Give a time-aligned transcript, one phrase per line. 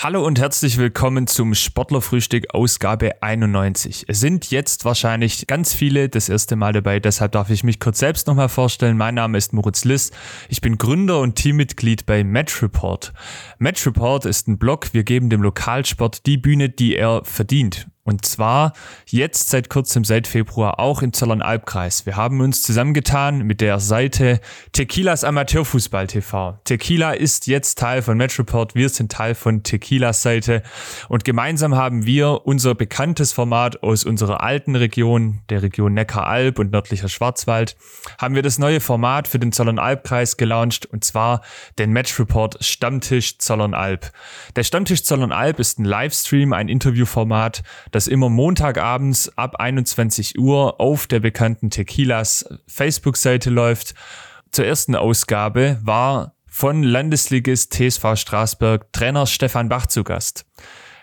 [0.00, 4.04] Hallo und herzlich willkommen zum Sportlerfrühstück Ausgabe 91.
[4.06, 7.98] Es sind jetzt wahrscheinlich ganz viele das erste Mal dabei, deshalb darf ich mich kurz
[7.98, 8.96] selbst nochmal vorstellen.
[8.96, 10.12] Mein Name ist Moritz Liss.
[10.48, 13.12] Ich bin Gründer und Teammitglied bei Match Report.
[13.58, 17.88] Match Report ist ein Blog, wir geben dem Lokalsport die Bühne, die er verdient.
[18.08, 18.72] Und zwar
[19.04, 22.06] jetzt seit kurzem, seit Februar, auch im Zollern-Albkreis.
[22.06, 24.40] Wir haben uns zusammengetan mit der Seite
[24.72, 26.58] Tequilas Amateurfußball TV.
[26.64, 30.62] Tequila ist jetzt Teil von Metroport, wir sind Teil von Tequilas Seite
[31.10, 36.72] und gemeinsam haben wir unser bekanntes Format aus unserer alten Region, der Region Neckaralb und
[36.72, 37.76] nördlicher Schwarzwald,
[38.18, 41.42] haben wir das neue Format für den Zollern-Albkreis gelauncht und zwar
[41.78, 44.12] den Match Report Stammtisch Zollern-Alb.
[44.56, 47.62] Der Stammtisch Zollern-Alb ist ein Livestream, ein Interviewformat,
[47.97, 53.94] das immer Montagabends ab 21 Uhr auf der bekannten Tequilas Facebook-Seite läuft.
[54.50, 60.44] Zur ersten Ausgabe war von Landesligist TSV Straßburg Trainer Stefan Bach zu Gast.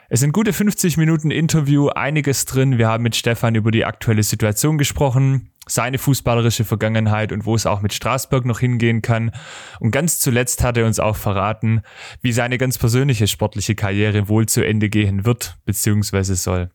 [0.08, 2.78] Es sind gute 50 Minuten Interview, einiges drin.
[2.78, 7.66] Wir haben mit Stefan über die aktuelle Situation gesprochen, seine fußballerische Vergangenheit und wo es
[7.66, 9.32] auch mit Straßburg noch hingehen kann.
[9.80, 11.82] Und ganz zuletzt hat er uns auch verraten,
[12.22, 16.34] wie seine ganz persönliche sportliche Karriere wohl zu Ende gehen wird bzw.
[16.36, 16.70] soll.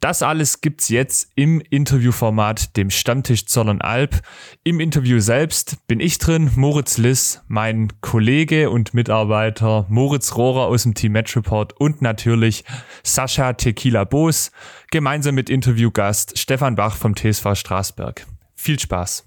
[0.00, 4.20] Das alles gibt's jetzt im Interviewformat, dem Stammtisch Zollern Alb.
[4.64, 10.82] Im Interview selbst bin ich drin, Moritz Liss, mein Kollege und Mitarbeiter Moritz Rohrer aus
[10.84, 12.64] dem Team Match Report und natürlich
[13.02, 14.50] Sascha Tequila Boos,
[14.92, 18.26] gemeinsam mit Interviewgast Stefan Bach vom TSV Straßberg.
[18.54, 19.26] Viel Spaß!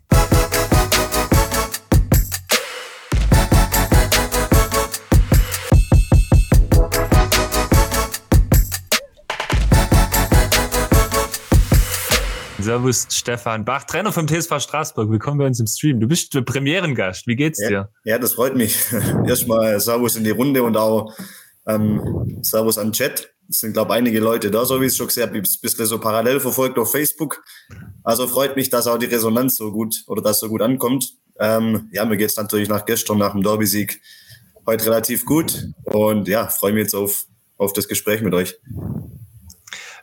[12.60, 15.10] Servus Stefan Bach, Trainer vom TSV Straßburg.
[15.10, 16.00] Willkommen bei uns im Stream.
[16.00, 17.26] Du bist Premierengast.
[17.26, 17.90] Wie geht's ja, dir?
[18.04, 18.78] Ja, das freut mich.
[19.28, 21.12] Erstmal Servus in die Runde und auch
[21.68, 23.35] ähm, Servus am Chat.
[23.50, 25.86] Es sind, glaube ich, einige Leute da, so wie es schon gesehen habe, ein bisschen
[25.86, 27.44] so parallel verfolgt auf Facebook.
[28.04, 31.14] Also freut mich, dass auch die Resonanz so gut oder das so gut ankommt.
[31.40, 34.02] Ähm, ja, mir geht's natürlich nach gestern, nach dem Derby-Sieg,
[34.66, 35.68] heute relativ gut.
[35.84, 37.26] Und ja, freue mich jetzt auf,
[37.58, 38.58] auf das Gespräch mit euch.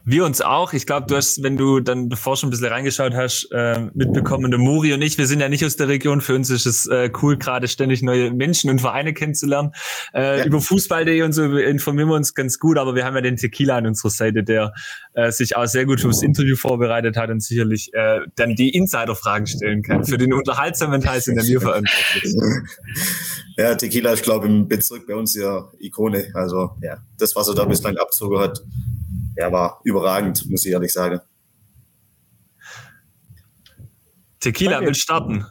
[0.04, 0.72] Wir uns auch.
[0.72, 4.50] Ich glaube, du hast, wenn du dann bevor schon ein bisschen reingeschaut hast, äh, mitbekommen,
[4.50, 6.20] der Muri und ich, wir sind ja nicht aus der Region.
[6.20, 9.72] Für uns ist es äh, cool, gerade ständig neue Menschen und Vereine kennenzulernen.
[10.12, 10.44] Äh, ja.
[10.44, 13.76] Über Fußball.de und so informieren wir uns ganz gut, aber wir haben ja den Tequila
[13.76, 14.72] an unserer Seite, der
[15.14, 19.46] äh, sich auch sehr gut fürs Interview vorbereitet hat und sicherlich äh, dann die Insider-Fragen
[19.46, 20.04] stellen kann.
[20.04, 22.34] Für den unterhaltsamen Teil sind wir verantwortlich.
[23.56, 26.30] Ja, Tequila ist, glaube ich, im Bezirk bei uns ja Ikone.
[26.34, 28.62] Also ja, das, was er da bislang abzogen hat,
[29.36, 31.20] er war überragend, muss ich ehrlich sagen.
[34.40, 35.46] Tequila will starten.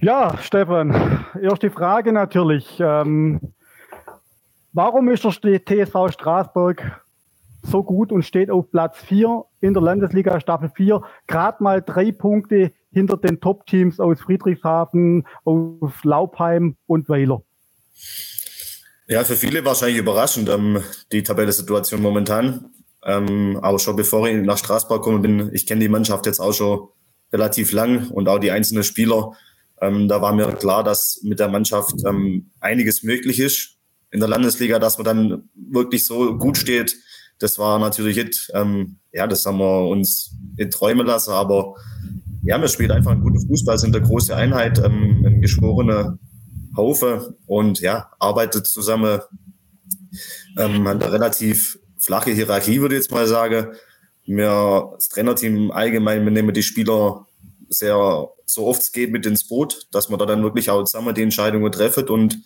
[0.00, 2.78] Ja, Stefan, erste Frage natürlich.
[2.80, 3.40] Ähm,
[4.72, 7.02] warum ist der TSV Straßburg
[7.62, 12.12] so gut und steht auf Platz 4 in der Landesliga Staffel 4, gerade mal drei
[12.12, 17.42] Punkte hinter den Top-Teams aus Friedrichshafen, aus Laubheim und Weiler?
[19.06, 22.70] Ja, für viele wahrscheinlich überraschend, ähm, die Tabellensituation momentan.
[23.04, 26.52] Ähm, aber schon bevor ich nach Straßburg gekommen bin, ich kenne die Mannschaft jetzt auch
[26.52, 26.88] schon
[27.32, 29.32] relativ lang und auch die einzelnen Spieler.
[29.80, 33.78] Ähm, da war mir klar, dass mit der Mannschaft ähm, einiges möglich ist
[34.10, 36.96] in der Landesliga, dass man dann wirklich so gut steht.
[37.38, 38.50] Das war natürlich it.
[38.54, 41.74] Ähm, ja, das haben wir uns in träumen lassen, aber
[42.42, 46.18] ja, wir spielen einfach einen guten Fußball, sind eine große Einheit, ähm, ein geschworener
[46.76, 49.20] Haufe und ja, arbeitet zusammen.
[50.56, 53.74] Ähm, hat eine relativ flache Hierarchie, würde ich jetzt mal sagen.
[54.24, 57.26] Wir, das Trainerteam allgemein, wir nehmen die Spieler
[57.68, 61.14] sehr, so oft es geht, mit ins Boot, dass man da dann wirklich auch zusammen
[61.14, 62.08] die Entscheidungen treffen.
[62.08, 62.38] Und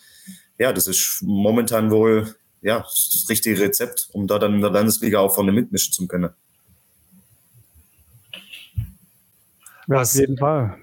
[0.58, 5.18] ja, das ist momentan wohl ja, das richtige Rezept, um da dann in der Landesliga
[5.18, 6.30] auch vorne mitmischen zu können.
[9.88, 10.76] Ja, auf jeden Fall.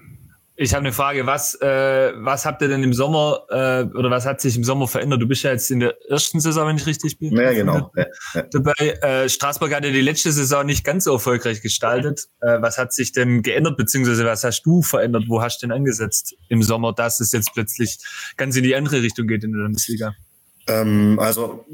[0.54, 4.26] Ich habe eine Frage, was, äh, was habt ihr denn im Sommer äh, oder was
[4.26, 5.22] hat sich im Sommer verändert?
[5.22, 7.34] Du bist ja jetzt in der ersten Saison, wenn ich richtig bin.
[7.34, 7.90] Ja, genau.
[7.96, 8.42] Ja, ja.
[8.42, 12.28] Dabei, äh, Straßburg hat ja die letzte Saison nicht ganz so erfolgreich gestaltet.
[12.42, 15.24] Äh, was hat sich denn geändert, beziehungsweise was hast du verändert?
[15.26, 17.98] Wo hast du denn angesetzt im Sommer, dass es jetzt plötzlich
[18.36, 20.14] ganz in die andere Richtung geht in der Bundesliga?
[20.68, 21.64] Ähm, also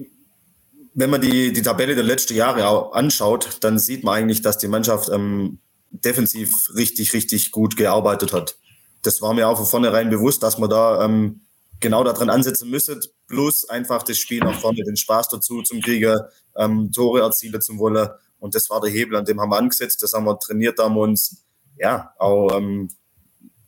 [0.94, 4.58] wenn man die, die Tabelle der letzten Jahre auch anschaut, dann sieht man eigentlich, dass
[4.58, 5.58] die Mannschaft ähm,
[5.90, 8.58] defensiv richtig, richtig gut gearbeitet hat
[9.02, 11.42] das war mir auch von vornherein bewusst, dass man da ähm,
[11.80, 16.20] genau daran ansetzen müsste, plus einfach das Spiel nach vorne, den Spaß dazu zum Kriegen,
[16.56, 18.08] ähm, Tore erzielen zum Wollen.
[18.38, 20.94] Und das war der Hebel, an dem haben wir angesetzt, das haben wir trainiert, haben
[20.94, 21.44] wir uns
[21.76, 22.88] ja auch ähm,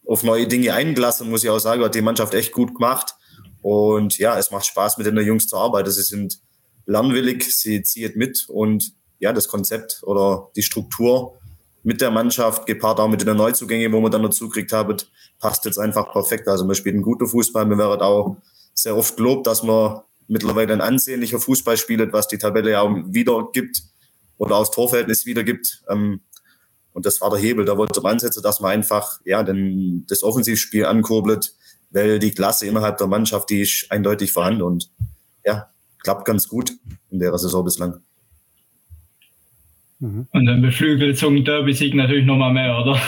[0.06, 3.14] auf neue Dinge eingelassen, muss ich auch sagen, hat die Mannschaft echt gut gemacht.
[3.62, 5.90] Und ja, es macht Spaß, mit den Jungs zu arbeiten.
[5.90, 6.40] Sie sind
[6.86, 11.39] lernwillig, sie ziehen mit und ja, das Konzept oder die Struktur
[11.82, 14.96] mit der Mannschaft, gepaart auch mit den Neuzugängen, wo wir dann dazu gekriegt haben,
[15.38, 16.46] passt jetzt einfach perfekt.
[16.48, 17.68] Also wir spielen guten Fußball.
[17.68, 18.36] Wir werden auch
[18.74, 22.94] sehr oft gelobt, dass man mittlerweile ein ansehnlicher Fußball spielt, was die Tabelle ja auch
[23.06, 23.82] wieder gibt
[24.38, 25.82] oder aus Torverhältnis wieder gibt.
[25.88, 26.20] Ähm,
[26.92, 27.64] und das war der Hebel.
[27.64, 31.54] Da wollte man ansetzen, dass man einfach ja, den, das Offensivspiel ankurbelt,
[31.90, 34.90] weil die Klasse innerhalb der Mannschaft, die ist eindeutig vorhanden und
[35.44, 35.70] ja,
[36.02, 36.72] klappt ganz gut
[37.10, 38.02] in der Saison bislang.
[40.00, 40.26] Mhm.
[40.32, 43.00] Und dann beflügelt so ein Derby-Sieg natürlich nochmal mehr, oder?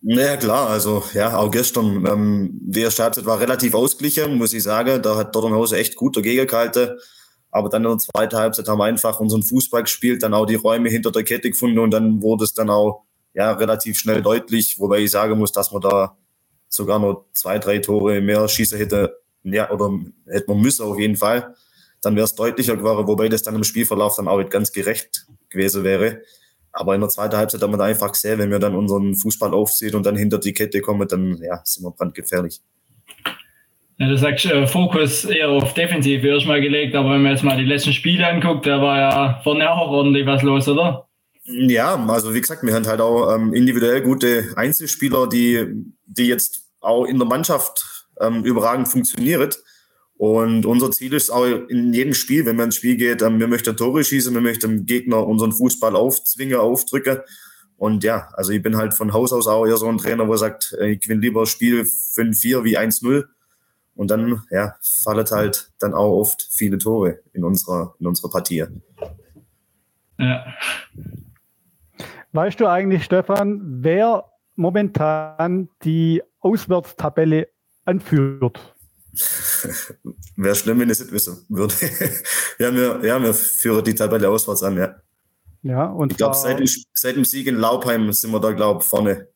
[0.00, 4.62] Ja, klar, also ja, auch gestern, ähm, die erste Halbzeit war relativ ausgeglichen, muss ich
[4.62, 5.02] sagen.
[5.02, 6.96] Da hat Dortmund echt gut dagegen gehalten.
[7.50, 10.54] Aber dann in der zweiten Halbzeit haben wir einfach unseren Fußball gespielt, dann auch die
[10.54, 13.04] Räume hinter der Kette gefunden und dann wurde es dann auch
[13.34, 16.16] ja, relativ schnell deutlich, wobei ich sagen muss, dass man da
[16.68, 19.90] sogar noch zwei, drei Tore mehr schießen hätte, ja, oder
[20.26, 21.54] hätte man müssen auf jeden Fall.
[22.02, 25.26] Dann wäre es deutlicher geworden, wobei das dann im Spielverlauf dann auch nicht ganz gerecht
[25.48, 26.22] gewesen wäre.
[26.78, 29.52] Aber in der zweiten Halbzeit haben wir da einfach gesehen, wenn wir dann unseren Fußball
[29.52, 32.60] aufziehen und dann hinter die Kette kommen, dann ja, sind wir brandgefährlich.
[33.98, 37.56] Ja, du sagst, äh, Fokus eher auf Defensiv erstmal gelegt, aber wenn man jetzt mal
[37.56, 41.08] die letzten Spiele anguckt, da war ja vorne auch ordentlich was los, oder?
[41.46, 45.66] Ja, also wie gesagt, wir haben halt auch ähm, individuell gute Einzelspieler, die,
[46.06, 49.50] die jetzt auch in der Mannschaft ähm, überragend funktionieren.
[50.18, 53.46] Und unser Ziel ist auch in jedem Spiel, wenn man ins Spiel geht, ähm, wir
[53.46, 57.20] möchten Tore schießen, wir möchten dem Gegner unseren Fußball aufzwingen, aufdrücken.
[57.76, 60.32] Und ja, also ich bin halt von Haus aus auch eher so ein Trainer, wo
[60.32, 63.26] er sagt, äh, ich gewinne lieber Spiel 5-4 wie 1-0.
[63.94, 68.64] Und dann, ja, fallen halt dann auch oft viele Tore in unserer, in unserer Partie.
[70.18, 70.46] Ja.
[72.32, 74.24] Weißt du eigentlich, Stefan, wer
[74.56, 77.48] momentan die Auswärtstabelle
[77.84, 78.74] anführt?
[80.36, 81.74] Wäre schlimm, wenn ich es nicht wissen würde.
[82.58, 84.94] ja, wir, ja, wir führen die Tabelle auswärts an, ja.
[85.62, 86.62] Ja, und ich glaube, seit,
[86.94, 89.28] seit, dem Sieg in Laubheim sind wir da, glaube ich, vorne.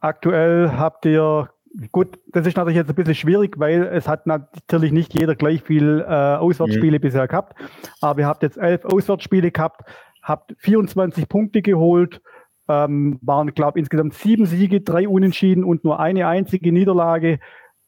[0.00, 1.48] Aktuell habt ihr,
[1.90, 5.62] gut, das ist natürlich jetzt ein bisschen schwierig, weil es hat natürlich nicht jeder gleich
[5.62, 7.02] viel äh, Auswärtsspiele mhm.
[7.02, 7.58] bisher gehabt.
[8.00, 9.82] Aber ihr habt jetzt elf Auswärtsspiele gehabt,
[10.22, 12.20] habt 24 Punkte geholt,
[12.68, 17.40] ähm, waren, glaube ich, insgesamt sieben Siege, drei Unentschieden und nur eine einzige Niederlage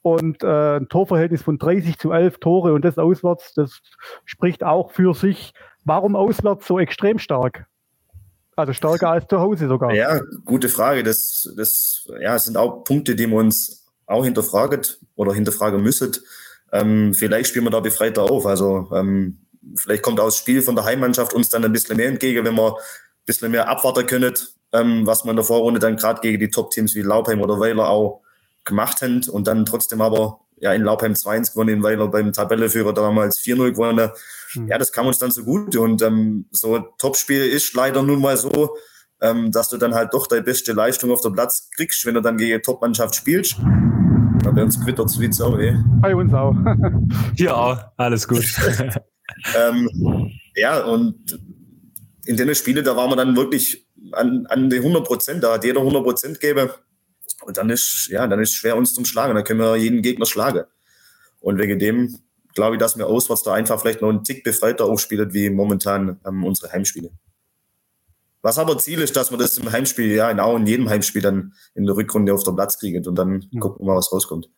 [0.07, 3.81] und äh, ein Torverhältnis von 30 zu 11 Tore und das auswärts, das
[4.25, 5.53] spricht auch für sich.
[5.85, 7.67] Warum auswärts so extrem stark?
[8.55, 9.93] Also stärker als zu Hause sogar.
[9.93, 11.03] Ja, gute Frage.
[11.03, 14.83] Das, das ja, sind auch Punkte, die wir uns auch hinterfragen
[15.17, 16.13] oder hinterfragen müssen.
[16.71, 18.47] Ähm, vielleicht spielen wir da befreiter auf.
[18.47, 19.41] Also ähm,
[19.75, 22.55] vielleicht kommt auch das Spiel von der Heimmannschaft uns dann ein bisschen mehr entgegen, wenn
[22.55, 22.83] wir ein
[23.25, 24.35] bisschen mehr abwarten können,
[24.73, 27.89] ähm, was man in der Vorrunde dann gerade gegen die Top-Teams wie Laubheim oder Weiler
[27.89, 28.23] auch
[28.67, 32.93] gemacht haben und dann trotzdem aber ja in Laubheim 2-1 gewonnen, weil er beim Tabelleführer
[32.93, 34.11] damals 4-0 gewonnen
[34.55, 34.69] mhm.
[34.69, 38.37] Ja, das kam uns dann so gut und ähm, so Topspiel ist leider nun mal
[38.37, 38.77] so,
[39.21, 42.21] ähm, dass du dann halt doch deine beste Leistung auf der Platz kriegst, wenn du
[42.21, 43.57] dann gegen Top-Mannschaft spielst.
[43.59, 45.77] Dann bei uns quittert es wie Sau, eh.
[46.01, 46.55] Bei uns auch.
[47.37, 48.45] ja, alles gut.
[49.57, 51.39] ähm, ja, und
[52.27, 55.65] in den Spielen, da waren wir dann wirklich an, an die 100 Prozent, da hat
[55.65, 56.71] jeder 100 Prozent gegeben.
[57.47, 59.35] Und dann ist, ja, dann ist schwer uns zum Schlagen.
[59.35, 60.65] Dann können wir jeden Gegner schlagen.
[61.41, 62.19] Und wegen dem
[62.55, 66.19] glaube ich, dass wir auswärts da einfach vielleicht noch einen Tick befreiter aufspielen, wie momentan
[66.27, 67.11] ähm, unsere Heimspiele.
[68.43, 71.23] Was aber Ziel ist, dass wir das im Heimspiel, ja, in, auch in jedem Heimspiel
[71.23, 73.61] dann in der Rückrunde auf den Platz kriegen und dann mhm.
[73.61, 74.49] gucken wir mal, was rauskommt.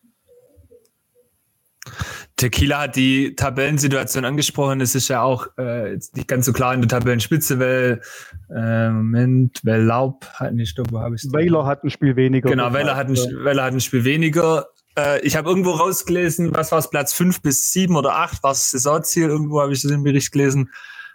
[2.39, 4.79] Tequila hat die Tabellensituation angesprochen.
[4.79, 8.01] Es ist ja auch äh, jetzt nicht ganz so klar in der Tabellenspitze, weil
[8.49, 12.49] äh, Moment, weil Laub hat nicht, wo habe ich Weiler hat ein Spiel weniger.
[12.49, 14.67] Genau, Weiler hat, ein, Weiler hat ein Spiel weniger.
[14.97, 18.51] Äh, ich habe irgendwo rausgelesen, was war es, Platz 5 bis 7 oder 8 war
[18.51, 19.27] das Saisonziel.
[19.27, 20.71] Irgendwo habe ich das im Bericht gelesen.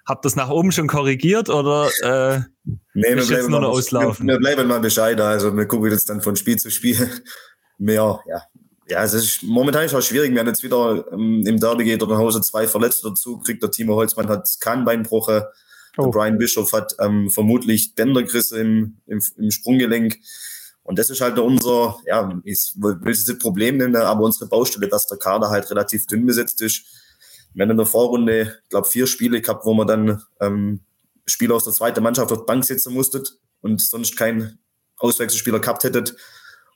[0.07, 2.41] Habt das nach oben schon korrigiert oder äh,
[2.93, 4.27] nee, wir bleiben, mal, auslaufen?
[4.27, 5.19] Wir, wir, bleiben mal Bescheid.
[5.19, 7.09] Also wir gucken jetzt dann von Spiel zu Spiel
[7.79, 8.43] mehr, ja,
[8.87, 10.33] ja, es ist momentan auch schwierig.
[10.33, 13.71] Wir haben jetzt wieder ähm, im Derby geht oder Hause zwei Verletzte dazu, kriegt der
[13.71, 15.51] Timo Holzmann hat Kahnbeinbruche.
[15.97, 16.11] Oh.
[16.11, 20.19] Brian Bischof hat ähm, vermutlich Bändergrisse im, im, im Sprunggelenk.
[20.83, 24.89] Und das ist halt unser, ja, ich will es nicht Problem nennen, aber unsere Baustelle,
[24.89, 26.85] dass der Kader halt relativ dünn besetzt ist.
[27.55, 30.81] Wir haben in der Vorrunde, ich glaube, vier Spiele gehabt, wo man dann ähm,
[31.25, 34.59] Spieler aus der zweiten Mannschaft auf die Bank sitzen musstet und sonst keinen
[34.97, 36.17] Auswechselspieler gehabt hättet.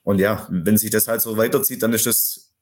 [0.08, 2.54] Und ja, wenn sich das halt so weiterzieht, dann ist es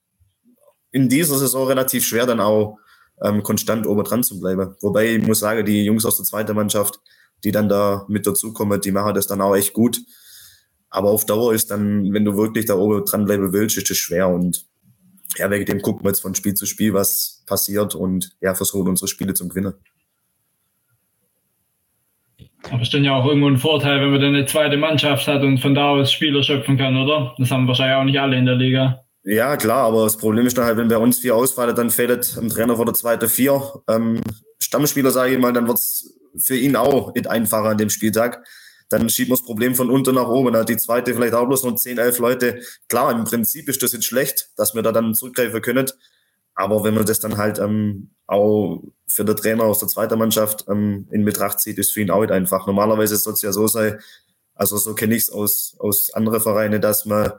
[0.90, 2.76] in dieser Saison relativ schwer, dann auch
[3.22, 4.74] ähm, konstant oben dran zu bleiben.
[4.80, 6.98] Wobei ich muss sagen, die Jungs aus der zweiten Mannschaft,
[7.44, 10.00] die dann da mit dazukommen, die machen das dann auch echt gut.
[10.90, 14.28] Aber auf Dauer ist dann, wenn du wirklich da oben dranbleiben willst, ist das schwer.
[14.28, 14.66] Und
[15.36, 18.88] ja, wegen dem gucken wir jetzt von Spiel zu Spiel, was passiert und ja, versuchen
[18.88, 19.74] unsere Spiele zum Gewinnen.
[22.64, 25.26] Aber es ist dann ja auch irgendwo ein Vorteil, wenn man dann eine zweite Mannschaft
[25.28, 27.34] hat und von da aus Spieler schöpfen kann, oder?
[27.38, 29.02] Das haben wahrscheinlich auch nicht alle in der Liga.
[29.22, 32.36] Ja, klar, aber das Problem ist dann halt, wenn bei uns vier ausfallen, dann fehlt
[32.36, 33.60] ein Trainer vor der zweite vier.
[33.88, 34.20] Ähm,
[34.60, 38.44] Stammspieler, sage ich mal, dann wird es für ihn auch nicht einfacher an dem Spieltag.
[38.88, 40.52] Dann schiebt man das Problem von unten nach oben.
[40.52, 42.60] Dann hat die zweite vielleicht auch bloß noch 10, 11 Leute.
[42.88, 45.86] Klar, im Prinzip ist das jetzt schlecht, dass wir da dann zurückgreifen können.
[46.56, 50.64] Aber wenn man das dann halt ähm, auch für den Trainer aus der zweiten Mannschaft
[50.68, 52.66] ähm, in Betracht zieht, ist für ihn auch nicht einfach.
[52.66, 54.00] Normalerweise soll es ja so sein,
[54.54, 57.32] also so kenne ich es aus, aus anderen Vereinen, dass man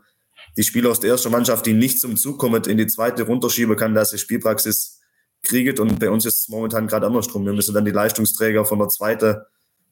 [0.55, 3.75] die Spieler aus der ersten Mannschaft, die nicht zum Zug kommen, in die zweite runterschieben
[3.75, 5.01] kann, dass sie Spielpraxis
[5.43, 5.79] kriegt.
[5.79, 7.45] Und bei uns ist es momentan gerade andersrum.
[7.45, 9.38] Wir müssen dann die Leistungsträger von der zweiten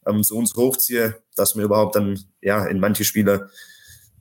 [0.05, 3.50] ähm, zu uns hochziehen, dass wir überhaupt dann ja in manche Spiele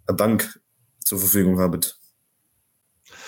[0.07, 0.61] eine Bank
[1.05, 1.81] zur Verfügung haben.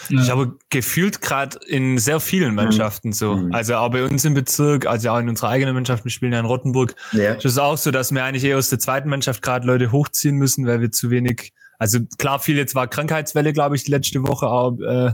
[0.08, 0.20] Ja.
[0.20, 2.56] Ich habe gefühlt gerade in sehr vielen mhm.
[2.56, 3.36] Mannschaften so.
[3.36, 3.54] Mhm.
[3.54, 6.40] Also auch bei uns im Bezirk, also auch in unserer eigenen Mannschaft, wir spielen ja
[6.40, 6.94] in Rottenburg.
[7.12, 7.34] Ja.
[7.34, 10.36] ist es auch so, dass wir eigentlich eher aus der zweiten Mannschaft gerade Leute hochziehen
[10.36, 14.22] müssen, weil wir zu wenig, also klar, viel jetzt war Krankheitswelle, glaube ich, die letzte
[14.22, 15.12] Woche, auch, äh,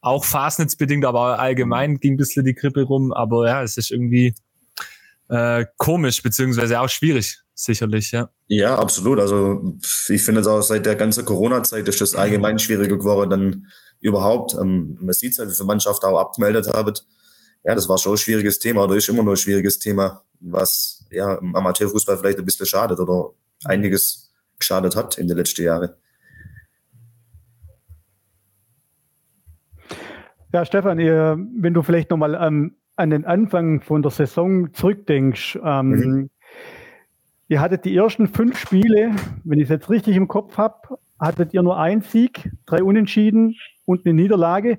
[0.00, 3.12] auch fasnetsbedingt, aber allgemein ging ein bisschen die Grippe rum.
[3.12, 4.34] Aber ja, es ist irgendwie
[5.28, 8.30] äh, komisch, beziehungsweise auch schwierig, sicherlich, ja.
[8.46, 9.20] Ja, absolut.
[9.20, 9.76] Also
[10.08, 13.66] ich finde es auch seit der ganzen Corona-Zeit ist das allgemein schwieriger geworden, dann
[14.00, 14.54] überhaupt.
[14.54, 16.94] Ähm, man sieht es halt, wie viele Mannschaften auch abgemeldet haben.
[17.64, 21.04] Ja, das war schon ein schwieriges Thema oder ist immer noch ein schwieriges Thema, was
[21.10, 23.30] ja im Amateurfußball vielleicht ein bisschen schadet oder
[23.64, 25.90] einiges geschadet hat in den letzten Jahren.
[30.52, 35.88] Ja, Stefan, wenn du vielleicht nochmal ähm, an den Anfang von der Saison zurückdenkst, ähm,
[35.90, 36.30] mhm.
[37.48, 39.14] ihr hattet die ersten fünf Spiele,
[39.44, 43.56] wenn ich es jetzt richtig im Kopf habe, hattet ihr nur einen Sieg, drei Unentschieden
[43.88, 44.78] und eine Niederlage.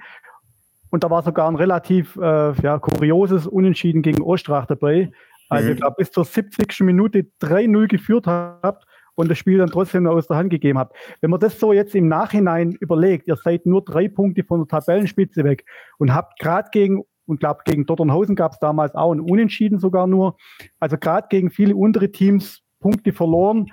[0.91, 5.11] Und da war sogar ein relativ äh, ja, kurioses Unentschieden gegen Ostrach dabei.
[5.49, 5.73] Also mhm.
[5.73, 6.81] ich glaube, bis zur 70.
[6.81, 8.85] Minute 3-0 geführt habt
[9.15, 10.95] und das Spiel dann trotzdem aus der Hand gegeben habt.
[11.21, 14.67] Wenn man das so jetzt im Nachhinein überlegt, ihr seid nur drei Punkte von der
[14.67, 15.65] Tabellenspitze weg
[15.97, 20.07] und habt gerade gegen, und glaube gegen Dotternhausen gab es damals auch ein Unentschieden sogar
[20.07, 20.37] nur,
[20.79, 23.67] also gerade gegen viele untere Teams Punkte verloren,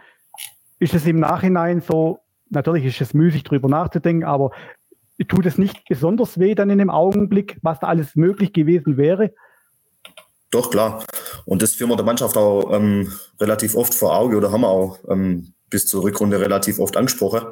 [0.78, 2.18] ist es im Nachhinein so,
[2.50, 4.50] natürlich ist es müßig drüber nachzudenken, aber
[5.25, 9.32] tut es nicht besonders weh dann in dem Augenblick, was da alles möglich gewesen wäre?
[10.50, 11.04] Doch, klar.
[11.44, 14.68] Und das führen wir der Mannschaft auch ähm, relativ oft vor Auge oder haben wir
[14.68, 17.46] auch ähm, bis zur Rückrunde relativ oft angesprochen,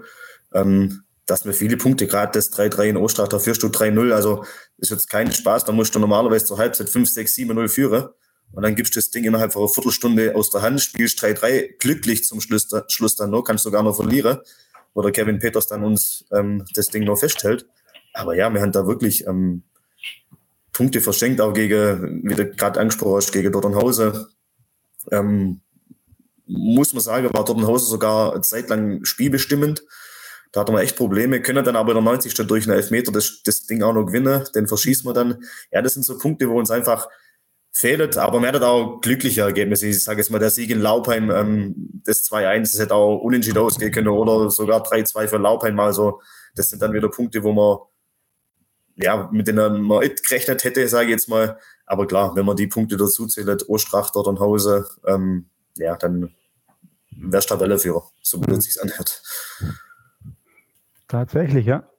[0.52, 4.44] ähm, dass wir viele Punkte, gerade das 3-3 in Ostrach, führst du 3-0, also
[4.78, 8.08] ist jetzt kein Spaß, da musst du normalerweise zur Halbzeit 5, 6, 7, 0 führen
[8.52, 11.78] und dann gibst du das Ding innerhalb von einer Viertelstunde aus der Hand, spielst 3-3,
[11.78, 14.38] glücklich zum Schluss, Schluss dann noch, kannst du gar noch verlieren
[14.94, 17.66] wo der Kevin Peters dann uns ähm, das Ding noch festhält.
[18.14, 19.64] Aber ja, wir haben da wirklich ähm,
[20.72, 24.26] Punkte verschenkt, auch gegen, wie du gerade angesprochen hast, gegen Dortmundhausen.
[25.10, 25.60] Ähm,
[26.46, 29.82] muss man sagen, war Dortmundhausen sogar eine Zeit lang spielbestimmend.
[30.52, 32.34] Da hatten wir echt Probleme, können dann aber in der 90.
[32.46, 35.42] durch einen Elfmeter das, das Ding auch noch gewinnen, den verschießen wir dann.
[35.72, 37.08] Ja, das sind so Punkte, wo uns einfach
[37.76, 39.88] fehlt, aber man hat auch glückliche Ergebnisse.
[39.88, 43.58] Ich sage jetzt mal, der Sieg in Laupheim, ähm, das 2-1, das hätte auch unentschieden
[43.58, 45.78] ausgehen können oder sogar 3-2 für Laupheim.
[45.80, 46.20] Also
[46.54, 47.78] das sind dann wieder Punkte, wo man
[48.96, 51.58] ja, mit denen man nicht gerechnet hätte, sage ich jetzt mal.
[51.84, 56.32] Aber klar, wenn man die Punkte dazu zählt, Ostrach, dort und Hause, ähm, ja, dann
[57.10, 59.20] wär's Tabelleführer, so wie es sich anhört.
[61.08, 61.90] Tatsächlich, ja.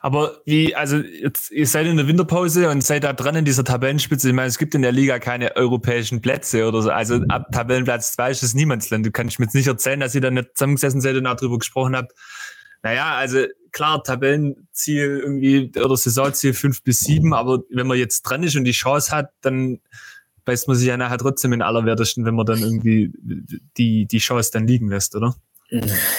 [0.00, 3.64] Aber wie, also jetzt, ihr seid in der Winterpause und seid da dran in dieser
[3.64, 4.28] Tabellenspitze.
[4.28, 6.90] Ich meine, es gibt in der Liga keine europäischen Plätze oder so.
[6.90, 9.06] Also ab Tabellenplatz 2 ist es Niemandsland.
[9.06, 11.58] Du kannst mir jetzt nicht erzählen, dass ihr da nicht zusammengesessen seid und auch drüber
[11.58, 12.12] gesprochen habt.
[12.82, 18.42] Naja, also klar, Tabellenziel irgendwie oder Saisonziel 5 bis 7, aber wenn man jetzt dran
[18.42, 19.80] ist und die Chance hat, dann
[20.44, 23.12] beißt man sich ja nachher trotzdem in allerwertesten, wenn man dann irgendwie
[23.76, 25.34] die, die Chance dann liegen lässt, oder?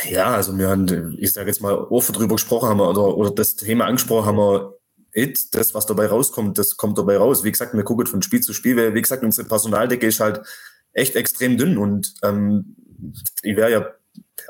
[0.10, 3.31] Ja, also wir haben, ich sage jetzt mal, offen drüber gesprochen haben wir, oder, oder
[3.31, 4.77] das Thema angesprochen haben wir,
[5.13, 7.43] it, das, was dabei rauskommt, das kommt dabei raus.
[7.43, 10.41] Wie gesagt, wir gucken von Spiel zu Spiel, weil, wie gesagt, unsere Personaldecke ist halt
[10.93, 12.75] echt extrem dünn und ähm,
[13.43, 13.88] ich wäre ja,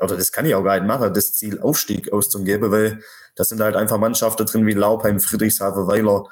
[0.00, 3.00] oder das kann ich auch gar nicht machen, das Ziel Aufstieg auszugeben, weil
[3.34, 6.24] da sind halt einfach Mannschaften drin wie Laubheim, Friedrichshafen, Weiler,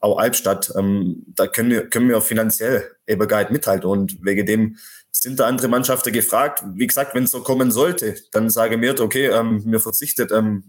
[0.00, 0.72] auch Albstadt.
[0.76, 4.76] Ähm, da können wir, können wir finanziell eben gar nicht mithalten und wegen dem
[5.20, 6.62] sind da andere Mannschaften gefragt.
[6.74, 10.64] Wie gesagt, wenn es so kommen sollte, dann sage mir, okay, ähm, mir verzichtet ähm,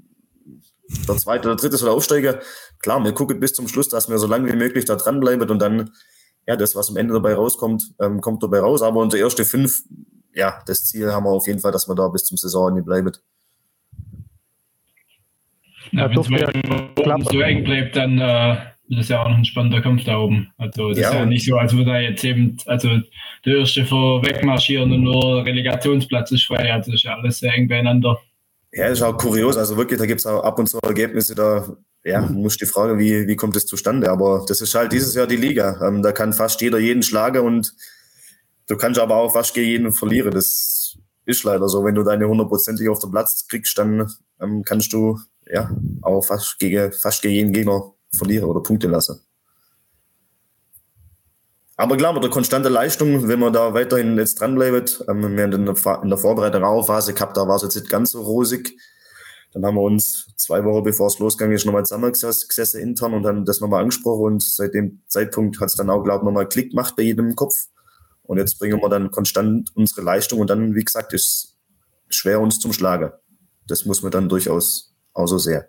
[1.07, 2.39] der zweite oder dritte oder Aufsteiger.
[2.79, 5.59] Klar, wir gucken bis zum Schluss, dass wir so lange wie möglich da dranbleiben und
[5.59, 5.91] dann,
[6.47, 8.81] ja, das, was am Ende dabei rauskommt, ähm, kommt dabei raus.
[8.81, 9.83] Aber unter erste fünf,
[10.33, 13.11] ja, das Ziel haben wir auf jeden Fall, dass wir da bis zum Saisonende bleiben.
[15.91, 16.27] Ja, wenn es
[17.31, 18.57] so eng bleibt, dann äh,
[18.89, 20.49] ist es ja auch noch ein spannender Kampf da oben.
[20.57, 22.89] Also das ja, ist ja nicht so, als würde da jetzt eben, also
[23.45, 26.71] der erste vor wegmarschieren und nur Relegationsplatz ist frei.
[26.71, 28.19] Also ist ja alles sehr eng beieinander.
[28.71, 29.57] Ja, ist auch kurios.
[29.57, 31.67] Also wirklich, da gibt es auch ab und zu Ergebnisse, da
[32.03, 34.09] ja, muss die Frage, wie, wie kommt das zustande?
[34.09, 35.85] Aber das ist halt dieses Jahr die Liga.
[35.85, 37.73] Ähm, da kann fast jeder jeden schlagen und
[38.67, 40.31] du kannst aber auch fast gegen jeden verlieren.
[40.31, 41.83] Das ist leider so.
[41.83, 44.09] Wenn du deine hundertprozentig auf den Platz kriegst, dann
[44.41, 45.19] ähm, kannst du
[45.51, 45.69] ja
[46.01, 49.21] auch fast gegen, fast gegen jeden Gegner verlieren oder Punkte lassen.
[51.79, 55.65] Aber klar, mit der konstanten Leistung, wenn man da weiterhin jetzt dranbleibt, ähm, wir in
[55.65, 58.75] der, in der Vorbereitung auch Phase gehabt, da war es jetzt nicht ganz so rosig.
[59.53, 63.45] Dann haben wir uns zwei Wochen bevor es losgegangen ist, nochmal zusammengesessen intern und dann
[63.45, 66.71] das nochmal angesprochen und seit dem Zeitpunkt hat es dann auch, glaube ich, nochmal Klick
[66.71, 67.67] gemacht bei jedem im Kopf.
[68.23, 71.57] Und jetzt bringen wir dann konstant unsere Leistung und dann, wie gesagt, ist
[72.09, 73.11] schwer uns zum Schlagen.
[73.67, 75.63] Das muss man dann durchaus auch so sehen.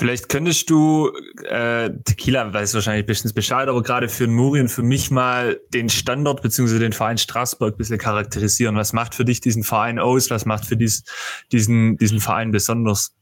[0.00, 1.12] Vielleicht könntest du,
[1.44, 5.90] äh, Tequila weiß wahrscheinlich bestens Bescheid, aber gerade für Muri und für mich mal den
[5.90, 6.78] Standort bzw.
[6.78, 8.76] den Verein Straßburg ein bisschen charakterisieren.
[8.76, 10.30] Was macht für dich diesen Verein aus?
[10.30, 11.04] Was macht für dies,
[11.52, 13.12] diesen, diesen Verein besonders?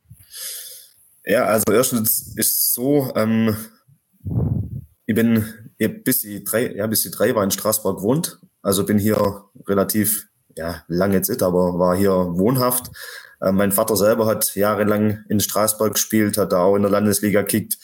[1.25, 3.57] Ja, also erstens ist es so, ähm,
[5.07, 8.39] ich bin ja, bis die drei, ja, bis die drei war in Straßburg gewohnt.
[8.63, 10.28] Also bin hier relativ,
[10.59, 12.91] ja, lange jetzt, aber war hier wohnhaft.
[13.41, 17.43] Äh, mein Vater selber hat jahrelang in Straßburg gespielt, hat da auch in der Landesliga
[17.43, 17.79] gekickt.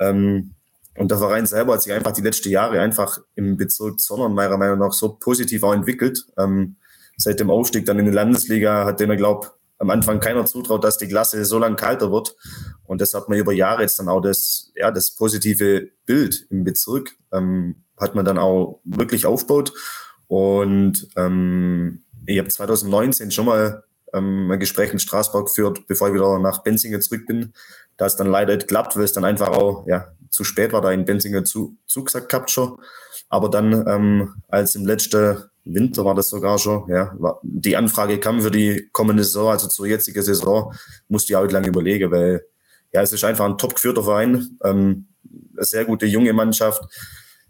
[0.00, 0.54] Ähm,
[0.96, 4.58] und der Verein selber hat sich einfach die letzten Jahre einfach im Bezirk Zollern meiner
[4.58, 6.26] Meinung nach so positiv auch entwickelt.
[6.36, 6.76] Ähm,
[7.16, 10.98] seit dem Aufstieg dann in die Landesliga hat denen, glaube am Anfang keiner zutraut, dass
[10.98, 12.36] die Klasse so lang kalter wird.
[12.84, 16.64] Und das hat man über Jahre jetzt dann auch das, ja, das positive Bild im
[16.64, 19.72] Bezirk, ähm, hat man dann auch wirklich aufgebaut.
[20.30, 23.82] Und ähm, ich habe 2019 schon mal
[24.14, 27.52] ähm, ein Gespräch in Straßburg geführt, bevor ich wieder nach Benzingen zurück bin.
[27.96, 30.82] Da ist dann leider nicht geklappt, weil es dann einfach auch ja, zu spät war,
[30.82, 32.78] da in Benzingen zu, zugesagt gehabt schon.
[33.28, 38.40] Aber dann, ähm, als im letzten Winter war das sogar schon, ja, die Anfrage kam
[38.40, 40.72] für die kommende Saison, also zur jetzigen Saison,
[41.08, 42.44] musste ich auch lange überlegen, weil
[42.92, 45.08] ja, es ist einfach ein top geführter Verein, ähm,
[45.56, 46.84] sehr gute junge Mannschaft.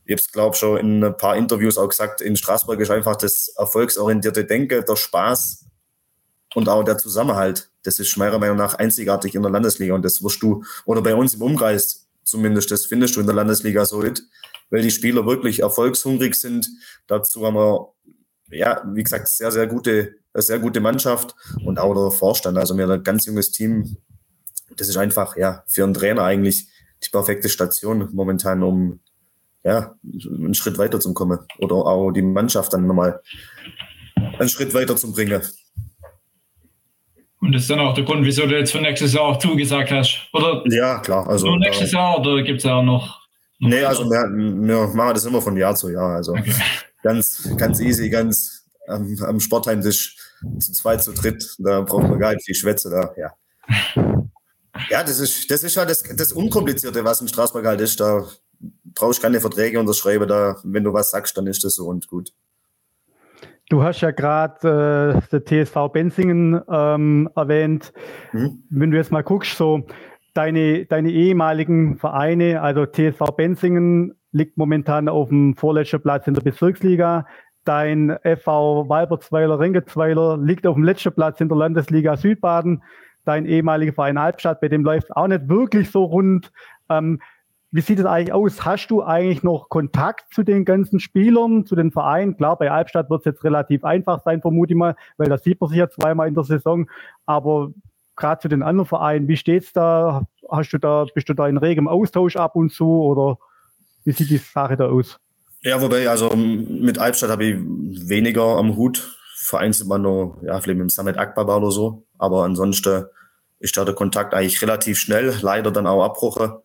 [0.04, 3.16] Ich habe es, glaube schon in ein paar Interviews auch gesagt, in Straßburg ist einfach
[3.16, 5.66] das erfolgsorientierte Denken, der Spaß
[6.54, 10.22] und auch der Zusammenhalt, das ist meiner Meinung nach einzigartig in der Landesliga und das
[10.22, 13.98] wirst du, oder bei uns im Umkreis zumindest, das findest du in der Landesliga so
[13.98, 14.22] mit,
[14.70, 16.68] weil die Spieler wirklich erfolgshungrig sind.
[17.06, 17.92] Dazu haben wir,
[18.50, 21.34] ja, wie gesagt, sehr, sehr gute, sehr gute Mannschaft
[21.64, 23.96] und auch der Vorstand, also wir haben ein ganz junges Team.
[24.76, 26.68] Das ist einfach, ja, für einen Trainer eigentlich
[27.02, 29.00] die perfekte Station momentan, um
[29.64, 33.20] ja, einen Schritt weiter zu kommen oder auch die Mannschaft dann nochmal
[34.38, 35.42] einen Schritt weiter zu bringen.
[37.40, 39.90] Und das ist dann auch der Grund, wieso du jetzt für nächstes Jahr auch zugesagt
[39.90, 40.62] hast, oder?
[40.66, 41.26] Ja, klar.
[41.26, 43.20] Also, Nur nächstes äh, Jahr oder gibt es ja auch noch?
[43.60, 46.16] noch nee, also wir, wir, machen das immer von Jahr zu Jahr.
[46.16, 46.52] Also okay.
[47.02, 50.16] ganz, ganz easy, ganz am, am Sportheimtisch
[50.58, 51.54] zu zweit, zu dritt.
[51.58, 53.32] Da braucht man gar nicht viel Schwätze da, ja.
[54.88, 58.00] Ja, das ist, das ist ja das, das Unkomplizierte, was in Straßburg halt ist.
[58.00, 58.24] Da
[58.94, 60.28] brauchst du keine Verträge unterschreiben.
[60.28, 62.32] Da, wenn du was sagst, dann ist das so und gut.
[63.68, 67.92] Du hast ja gerade äh, der TSV Benzingen ähm, erwähnt.
[68.32, 68.64] Mhm.
[68.68, 69.86] Wenn du jetzt mal guckst, so
[70.34, 76.42] deine, deine ehemaligen Vereine, also TSV Benzingen liegt momentan auf dem vorletzten Platz in der
[76.42, 77.26] Bezirksliga.
[77.64, 82.82] Dein FV Walbertsweiler, Ringezweiler liegt auf dem letzten Platz in der Landesliga Südbaden.
[83.24, 86.50] Dein ehemaliger Verein Albstadt, bei dem läuft auch nicht wirklich so rund.
[86.88, 87.20] Ähm,
[87.72, 88.64] wie sieht es eigentlich aus?
[88.64, 92.36] Hast du eigentlich noch Kontakt zu den ganzen Spielern, zu den Vereinen?
[92.36, 95.60] Klar, bei Albstadt wird es jetzt relativ einfach sein, vermute ich mal, weil da sieht
[95.60, 96.90] man sich ja zweimal in der Saison.
[97.26, 97.70] Aber
[98.16, 100.26] gerade zu den anderen Vereinen, wie steht's da?
[100.50, 103.38] Hast du da, bist du da in regem Austausch ab und zu oder
[104.04, 105.20] wie sieht die Sache da aus?
[105.62, 109.16] Ja, wobei, also mit Albstadt habe ich weniger am Hut.
[109.36, 112.04] Vereinzelt man nur, ja, vielleicht mit dem Summit Akbaba oder so.
[112.18, 113.04] Aber ansonsten
[113.58, 116.62] ist da der Kontakt eigentlich relativ schnell, leider dann auch Abbruche.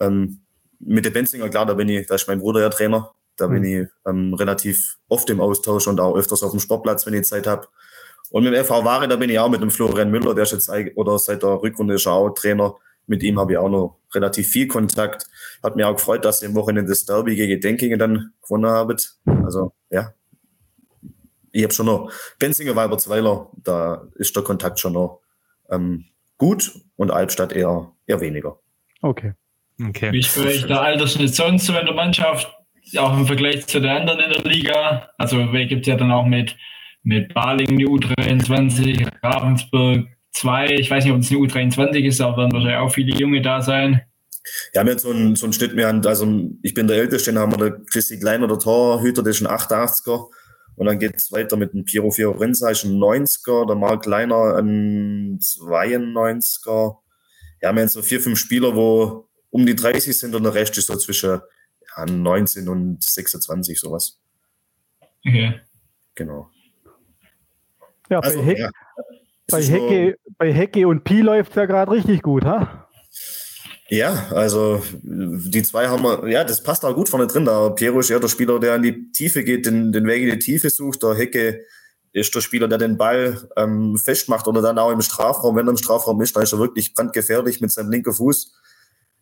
[0.00, 0.40] Ähm,
[0.80, 3.12] mit der Benzinger, klar, da bin ich, da ist mein Bruder ja Trainer.
[3.36, 7.14] Da bin ich ähm, relativ oft im Austausch und auch öfters auf dem Sportplatz, wenn
[7.14, 7.68] ich Zeit habe.
[8.30, 10.52] Und mit dem FV Ware, da bin ich auch mit dem Florian Müller, der ist
[10.52, 12.74] jetzt oder seit der Rückrunde ist er auch Trainer.
[13.06, 15.26] Mit ihm habe ich auch noch relativ viel Kontakt.
[15.62, 19.16] Hat mir auch gefreut, dass ihr am Wochenende das Derby gegen Denkingen dann gewonnen habt.
[19.44, 20.12] Also, ja.
[21.52, 25.22] Ich habe schon noch Benzinger Weiberzweiler, da ist der Kontakt schon noch
[25.70, 26.04] ähm,
[26.36, 28.58] gut und Albstadt eher, eher weniger.
[29.00, 29.32] Okay.
[29.80, 30.12] Okay.
[30.12, 32.52] Wie euch der Altersschnitt sonst so in der Mannschaft,
[32.96, 35.10] auch im Vergleich zu den anderen in der Liga?
[35.18, 36.56] Also, wer gibt ja dann auch mit,
[37.02, 40.68] mit Baling die U23, Ravensburg 2.
[40.70, 43.60] Ich weiß nicht, ob es eine U23 ist, aber werden wahrscheinlich auch viele Junge da
[43.60, 44.02] sein.
[44.72, 46.26] Wir haben jetzt so einen, so einen Schnitt, wir haben, also
[46.62, 49.46] ich bin der Älteste, dann haben wir der Christi Kleiner, der Torhüter, der ist ein
[49.46, 50.28] 88er.
[50.76, 54.56] Und dann geht es weiter mit dem Piero Fiorenza, ist ein 90er, der Mark Kleiner
[54.56, 56.96] ein 92er.
[57.60, 60.76] Ja, wir haben so vier, fünf Spieler, wo um die 30 sind und der Rest
[60.78, 61.40] ist so zwischen
[61.96, 64.18] ja, 19 und 26, sowas.
[65.26, 65.60] Okay.
[66.14, 66.50] Genau.
[68.10, 68.70] Ja, bei, also, Heck, ja.
[69.48, 72.88] bei, Hecke, so, bei Hecke und Pi läuft es ja gerade richtig gut, ha?
[73.90, 77.46] Ja, also die zwei haben wir, ja, das passt auch gut vorne drin.
[77.46, 80.30] Der Piero ist eher der Spieler, der in die Tiefe geht, den, den Weg in
[80.30, 81.02] die Tiefe sucht.
[81.02, 81.64] Der Hecke
[82.12, 85.56] ist der Spieler, der den Ball ähm, festmacht oder dann auch im Strafraum.
[85.56, 88.52] Wenn er im Strafraum ist, dann ist er wirklich brandgefährlich mit seinem linken Fuß.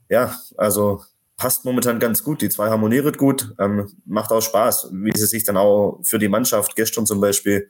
[0.09, 1.03] Ja, also
[1.37, 2.42] passt momentan ganz gut.
[2.42, 6.29] Die zwei harmonieren gut, ähm, macht auch Spaß, wie sie sich dann auch für die
[6.29, 7.69] Mannschaft gestern zum Beispiel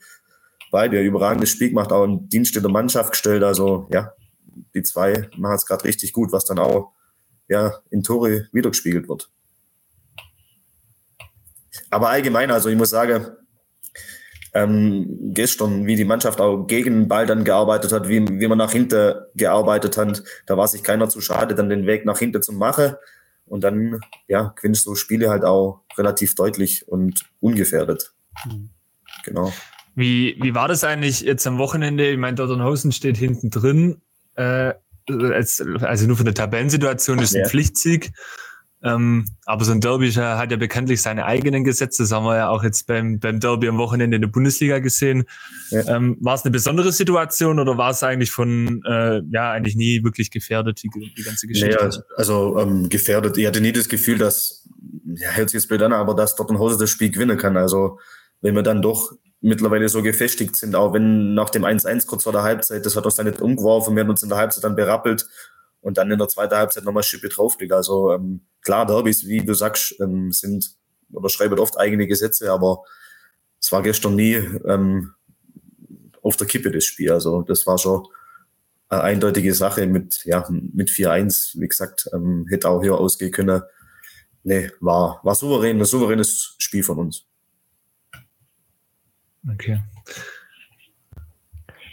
[0.70, 3.42] beide überragendes Spiel gemacht, auch einen Dienst in der Mannschaft gestellt.
[3.42, 4.12] Also ja,
[4.74, 6.92] die zwei machen es gerade richtig gut, was dann auch
[7.48, 9.30] ja, in Tore wiedergespiegelt wird.
[11.90, 13.26] Aber allgemein, also ich muss sagen,
[14.56, 18.56] ähm, gestern, wie die Mannschaft auch gegen den Ball dann gearbeitet hat, wie, wie man
[18.56, 22.40] nach hinten gearbeitet hat, da war sich keiner zu schade, dann den Weg nach hinten
[22.40, 22.94] zu machen.
[23.44, 28.12] Und dann, ja, gewinnst du Spiele halt auch relativ deutlich und ungefährdet.
[28.46, 28.70] Mhm.
[29.24, 29.52] Genau.
[29.94, 32.08] Wie, wie war das eigentlich jetzt am Wochenende?
[32.08, 34.00] Ich meine, Dotternhausen steht hinten drin.
[34.36, 34.72] Äh,
[35.08, 37.48] als, also nur von der Tabellensituation ist ein ja.
[37.48, 38.12] Pflichtsieg.
[38.82, 42.02] Ähm, aber so ein Derby hat ja bekanntlich seine eigenen Gesetze.
[42.02, 45.24] Das haben wir ja auch jetzt beim, beim Derby am Wochenende in der Bundesliga gesehen.
[45.70, 45.96] Ja.
[45.96, 50.04] Ähm, war es eine besondere Situation oder war es eigentlich von, äh, ja, eigentlich nie
[50.04, 51.76] wirklich gefährdet, die, die ganze Geschichte?
[51.76, 53.38] Naja, also ähm, gefährdet.
[53.38, 54.68] Ich hatte nie das Gefühl, dass,
[55.04, 57.56] ja, hält sich jetzt blöd an, aber dass dort ein Hose das Spiel gewinnen kann.
[57.56, 57.98] Also
[58.42, 62.32] wenn wir dann doch mittlerweile so gefestigt sind, auch wenn nach dem 1-1 kurz vor
[62.32, 64.76] der Halbzeit, das hat uns dann nicht umgeworfen, wir haben uns in der Halbzeit dann
[64.76, 65.26] berappelt
[65.80, 67.72] und dann in der zweiten Halbzeit nochmal Schippe draufgelegt.
[67.72, 70.76] Also ähm, klar, Derbys, wie du sagst, ähm, sind
[71.12, 72.82] oder schreiben oft eigene Gesetze, aber
[73.60, 74.34] es war gestern nie
[74.66, 75.14] ähm,
[76.22, 77.12] auf der Kippe das Spiel.
[77.12, 78.06] Also das war schon
[78.88, 83.62] eine eindeutige Sache mit, ja, mit 4-1, wie gesagt, ähm, hätte auch hier ausgehen können.
[84.42, 87.26] Nee, war, war souverän, ein souveränes Spiel von uns.
[89.52, 89.80] Okay.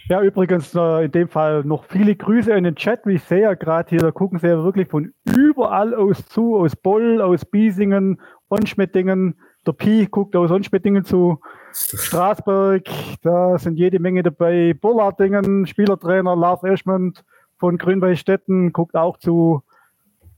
[0.09, 3.05] Ja, übrigens äh, in dem Fall noch viele Grüße in den Chat.
[3.05, 6.57] Wie ich sehe ja gerade hier, da gucken sie ja wirklich von überall aus zu,
[6.57, 9.35] aus Boll, aus Biesingen, Onschmettingen.
[9.65, 11.39] Der Pi guckt aus Onschmettingen zu.
[11.71, 12.83] Straßburg,
[13.21, 14.75] da sind jede Menge dabei.
[14.79, 17.23] Bollardingen, Spielertrainer Lars Eschmund
[17.57, 19.63] von Grünwaldstetten guckt auch zu.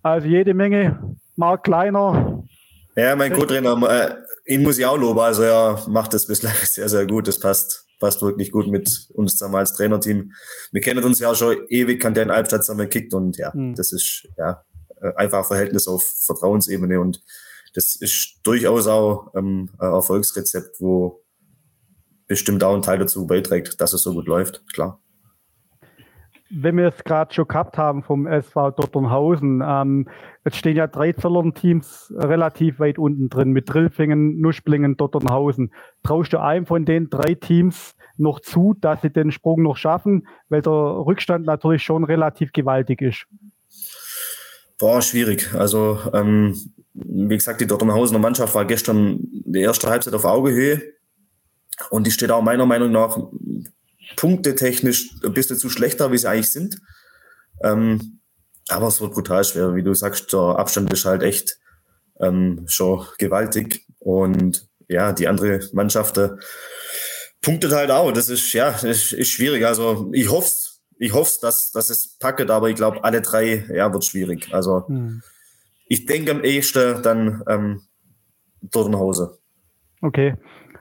[0.03, 1.17] Also jede Menge.
[1.35, 2.43] Mark Kleiner.
[2.95, 5.19] Ja, mein Co-Trainer, äh, ihn muss ich auch loben.
[5.19, 7.27] Also er macht das bislang sehr, sehr gut.
[7.27, 10.31] Das passt, passt wirklich gut mit uns zusammen als Trainerteam.
[10.71, 13.75] Wir kennen uns ja schon ewig, kann der in Albstadt zusammen kickt und ja, mhm.
[13.75, 14.63] das ist ja
[15.15, 17.21] einfach Verhältnis auf Vertrauensebene und
[17.73, 21.23] das ist durchaus auch ähm, ein Erfolgsrezept, wo
[22.27, 25.01] bestimmt auch ein Teil dazu beiträgt, dass es so gut läuft, klar
[26.49, 30.07] wenn wir es gerade schon gehabt haben vom SV Dotternhausen, ähm,
[30.43, 35.73] jetzt stehen ja drei Zollern-Teams relativ weit unten drin mit Drillfingen, Nuschblingen, Dotternhausen.
[36.03, 40.27] Traust du einem von den drei Teams noch zu, dass sie den Sprung noch schaffen,
[40.49, 43.25] weil der Rückstand natürlich schon relativ gewaltig ist?
[44.77, 45.53] Boah, schwierig.
[45.53, 46.55] Also, ähm,
[46.93, 50.81] wie gesagt, die Dotternhausener Mannschaft war gestern die erste Halbzeit auf Augehöhe.
[51.89, 53.17] Und die steht auch meiner Meinung nach
[54.15, 56.79] punktetechnisch ein bisschen zu schlechter, wie sie eigentlich sind.
[57.63, 58.19] Ähm,
[58.69, 59.75] aber es wird brutal schwer.
[59.75, 61.59] Wie du sagst, der Abstand ist halt echt
[62.19, 63.85] ähm, schon gewaltig.
[63.99, 66.29] Und ja, die andere Mannschaft äh,
[67.41, 68.11] punktet halt auch.
[68.11, 69.65] Das ist, ja, das ist schwierig.
[69.65, 70.65] Also ich hoffe
[70.97, 74.53] ich hoffe, dass, dass es packet, aber ich glaube, alle drei, ja, wird schwierig.
[74.53, 75.21] Also hm.
[75.87, 77.81] ich denke am ehesten dann ähm,
[78.61, 79.37] Dornhause.
[80.01, 80.35] Okay.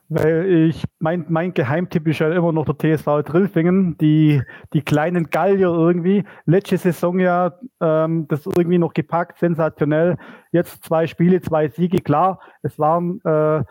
[0.08, 5.30] Weil ich, mein, mein Geheimtipp ist ja immer noch der TSV Drillfingen, die, die kleinen
[5.30, 6.24] Gallier irgendwie.
[6.44, 10.16] Letzte Saison ja ähm, das irgendwie noch gepackt, sensationell.
[10.52, 12.40] Jetzt zwei Spiele, zwei Siege, klar.
[12.62, 13.64] Es waren äh,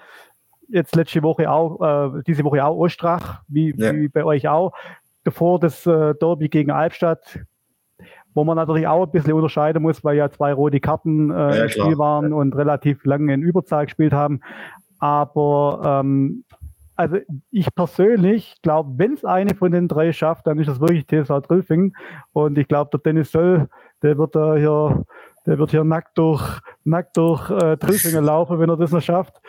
[0.69, 3.93] jetzt letzte Woche auch, äh, diese Woche auch Ostrach, wie, ja.
[3.93, 4.73] wie bei euch auch.
[5.23, 7.39] Davor das äh, Derby gegen Albstadt,
[8.33, 11.63] wo man natürlich auch ein bisschen unterscheiden muss, weil ja zwei rote Karten äh, ja,
[11.63, 14.41] im Spiel waren und relativ lange in Überzahl gespielt haben.
[15.03, 16.45] Aber ähm,
[16.95, 17.17] also
[17.51, 21.45] ich persönlich glaube, wenn es eine von den drei schafft, dann ist es wirklich TSV
[21.45, 21.93] Drülfing.
[22.31, 23.67] Und ich glaube, der Dennis Söll,
[24.01, 25.03] der wird da hier,
[25.45, 26.41] der wird hier nackt durch,
[26.85, 29.41] nackt durch äh, Drülfingen laufen, wenn er das noch schafft.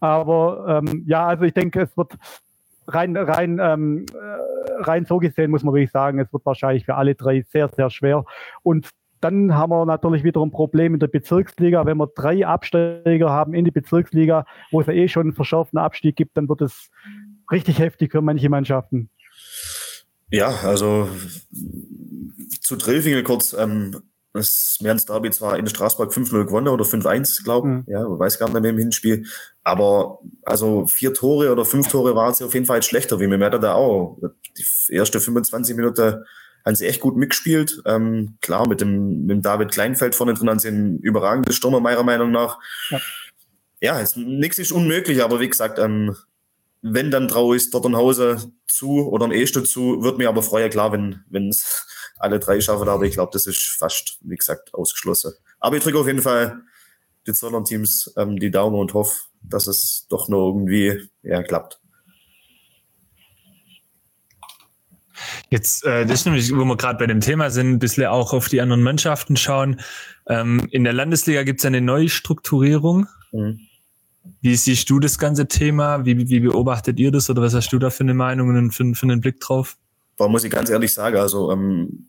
[0.00, 2.14] Aber ähm, ja, also ich denke, es wird
[2.86, 6.94] rein, rein, ähm, äh, rein so gesehen muss man wirklich sagen, es wird wahrscheinlich für
[6.94, 8.24] alle drei sehr, sehr schwer.
[8.62, 8.88] Und
[9.24, 11.86] dann haben wir natürlich wieder ein Problem in der Bezirksliga.
[11.86, 15.78] Wenn wir drei Absteiger haben in die Bezirksliga, wo es ja eh schon einen verschärften
[15.78, 16.90] Abstieg gibt, dann wird es
[17.50, 19.08] richtig heftig für manche Mannschaften.
[20.30, 21.08] Ja, also
[22.60, 23.54] zu Drillfingel kurz.
[23.54, 23.96] Ähm,
[24.34, 27.74] das Merns Derby zwar in Straßburg 5-0 gewonnen oder 5-1, glaube ich.
[27.74, 27.84] Mhm.
[27.86, 29.24] Ja, weiß gar nicht mehr im Hinspiel.
[29.62, 33.38] Aber also vier Tore oder fünf Tore waren sie auf jeden Fall schlechter, wie mir
[33.38, 34.18] da auch.
[34.58, 36.24] Die erste 25 Minuten
[36.64, 37.82] haben sie echt gut mitgespielt.
[37.86, 41.80] Ähm, klar, mit dem, mit dem David Kleinfeld vorne drin haben sie einen überragenden Stürmer,
[41.80, 42.58] meiner Meinung nach.
[42.90, 43.00] Ja,
[43.80, 46.16] ja nichts ist unmöglich, aber wie gesagt, ähm,
[46.80, 50.42] wenn dann traue ich dort ein Hause zu oder ein Este zu, wird mir aber
[50.42, 51.86] freuen, klar, wenn es
[52.18, 55.32] alle drei schaffen, aber ich glaube, das ist fast, wie gesagt, ausgeschlossen.
[55.60, 56.62] Aber ich drücke auf jeden Fall
[57.26, 61.80] die Zollern Teams ähm, die Daumen und hoffe, dass es doch nur irgendwie ja, klappt.
[65.50, 68.32] Jetzt, äh, das ist nämlich, wo wir gerade bei dem Thema sind, ein bisschen auch
[68.32, 69.80] auf die anderen Mannschaften schauen.
[70.28, 73.06] Ähm, in der Landesliga gibt es eine Neustrukturierung.
[73.32, 73.60] Mhm.
[74.40, 76.04] Wie siehst du das ganze Thema?
[76.04, 78.94] Wie, wie beobachtet ihr das oder was hast du da für eine Meinung und für,
[78.94, 79.76] für einen Blick drauf?
[80.16, 82.08] Boah, muss ich ganz ehrlich sagen, also ähm,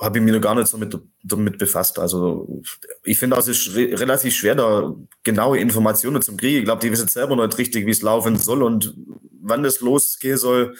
[0.00, 1.98] habe ich mich noch gar nicht so mit, damit befasst.
[1.98, 2.62] Also
[3.04, 6.58] ich finde, es ist re relativ schwer, da genaue Informationen zum Krieg.
[6.58, 8.94] Ich glaube, die wissen selber nicht richtig, wie es laufen soll und
[9.40, 10.76] wann es losgehen soll.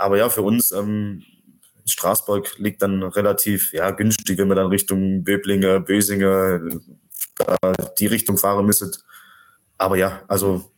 [0.00, 1.22] Aber ja, für uns ähm,
[1.84, 6.80] Straßburg liegt dann relativ ja, günstig, wenn wir dann Richtung Böblinge, Bösinge,
[7.38, 8.90] äh, die Richtung fahren müssen.
[9.76, 10.72] Aber ja, also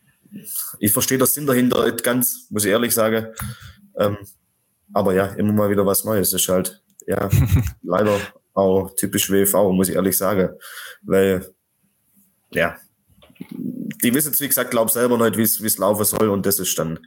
[0.80, 3.28] ich verstehe das Sinn dahinter nicht ganz, muss ich ehrlich sagen.
[3.96, 4.16] Ähm,
[4.92, 6.30] aber ja, immer mal wieder was Neues.
[6.30, 7.28] Das ist halt, ja,
[7.82, 8.18] leider
[8.54, 10.50] auch typisch WV, muss ich ehrlich sagen.
[11.02, 11.48] Weil,
[12.50, 12.76] ja,
[13.50, 16.76] die wissen jetzt, wie gesagt, glaube selber nicht, wie es laufen soll und das ist
[16.76, 16.98] dann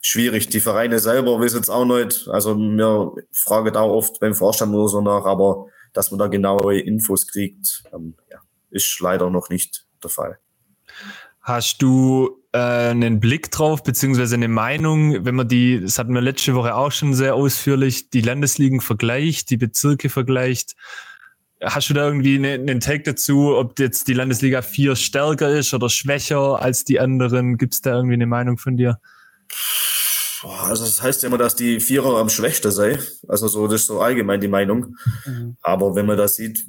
[0.00, 0.48] schwierig.
[0.48, 2.28] Die Vereine selber wissen es auch nicht.
[2.28, 6.78] Also mir fragen da oft beim Vorstand oder so nach, aber dass man da genaue
[6.80, 8.38] Infos kriegt, ähm, ja,
[8.70, 10.38] ist leider noch nicht der Fall.
[11.42, 16.20] Hast du äh, einen Blick drauf, beziehungsweise eine Meinung, wenn man die, das hatten wir
[16.20, 20.76] letzte Woche auch schon sehr ausführlich, die Landesligen vergleicht, die Bezirke vergleicht.
[21.62, 25.74] Hast du da irgendwie einen, einen Take dazu, ob jetzt die Landesliga 4 stärker ist
[25.74, 27.58] oder schwächer als die anderen?
[27.58, 29.00] Gibt es da irgendwie eine Meinung von dir?
[30.42, 32.98] Also das heißt ja immer, dass die Vierer am schwächsten sei.
[33.28, 34.96] Also so, das ist so allgemein die Meinung.
[35.26, 35.56] Mhm.
[35.60, 36.64] Aber wenn man das sieht,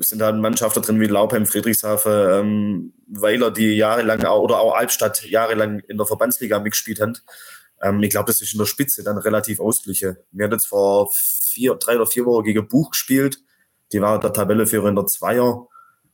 [0.00, 5.80] sind da Mannschaften drin wie Laubheim, Friedrichshafen, ähm, Weiler, die jahrelang oder auch Albstadt jahrelang
[5.80, 7.16] in der Verbandsliga mitgespielt haben.
[7.80, 10.16] Ähm, ich glaube, das ist in der Spitze dann relativ ausgeglichen.
[10.32, 13.38] Wir hatten jetzt vor vier, drei oder vier Wochen gegen Buch gespielt.
[13.92, 15.66] Die war der Tabelleführer in der Zweier.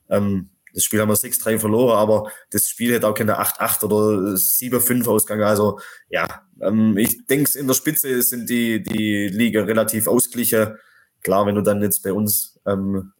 [0.08, 4.34] Ähm, das Spiel haben wir 6-3 verloren, aber das Spiel hätte auch keine 8-8 oder
[4.34, 5.44] 7-5 ausgegangen.
[5.44, 10.76] Also ja, ähm, ich denke, in der Spitze sind die, die Liga relativ ausgeglichen.
[11.22, 13.12] Klar, wenn du dann jetzt bei uns ähm,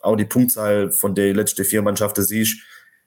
[0.00, 2.58] auch die Punktzahl von der letzten vier Mannschaften siehst,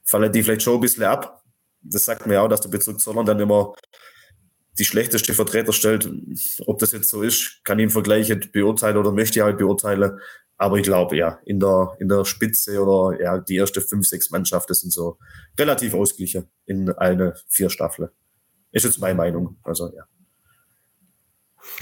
[0.03, 1.43] fallen die vielleicht schon ein bisschen ab.
[1.81, 3.73] Das sagt mir auch, dass der Bezirk Zollern dann immer
[4.77, 6.09] die schlechteste Vertreter stellt.
[6.65, 10.19] Ob das jetzt so ist, kann ich im Vergleich beurteilen oder möchte ich halt beurteilen.
[10.57, 14.31] Aber ich glaube, ja, in der, in der Spitze oder ja, die erste fünf, sechs
[14.31, 15.17] Mannschaften sind so
[15.59, 18.09] relativ ausgeglichen in allen vier Staffeln.
[18.71, 19.57] Ist jetzt meine Meinung.
[19.63, 20.03] Also, ja.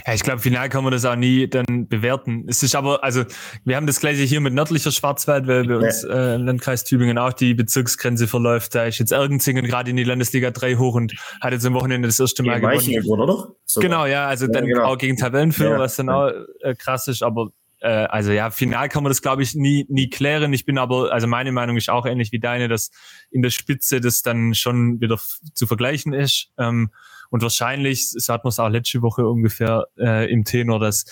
[0.08, 2.46] Ja, ich glaube, final kann man das auch nie dann bewerten.
[2.48, 3.26] Es ist aber, also
[3.66, 7.18] wir haben das gleiche hier mit nördlicher Schwarzwald, weil bei uns äh, im Landkreis Tübingen
[7.18, 8.76] auch die Bezirksgrenze verläuft.
[8.76, 12.08] Da ist jetzt Ergenzingen gerade in die Landesliga 3 hoch und hat jetzt am Wochenende
[12.08, 13.20] das erste Mal gewonnen.
[13.20, 13.56] oder?
[13.66, 13.90] Sogar.
[13.90, 14.86] Genau, ja, also dann genau.
[14.86, 15.80] auch gegen Tabellenführer, ja.
[15.80, 16.32] was dann auch
[16.62, 17.52] äh, krass ist, aber
[17.84, 20.54] äh, also ja, final kann man das, glaube ich, nie, nie klären.
[20.54, 22.92] Ich bin aber, also meine Meinung ist auch ähnlich wie deine, dass
[23.30, 25.20] in der Spitze das dann schon wieder
[25.54, 26.50] zu vergleichen ist.
[26.58, 26.92] Ähm,
[27.30, 31.06] und wahrscheinlich, so hat man es auch letzte Woche ungefähr äh, im Tenor, dass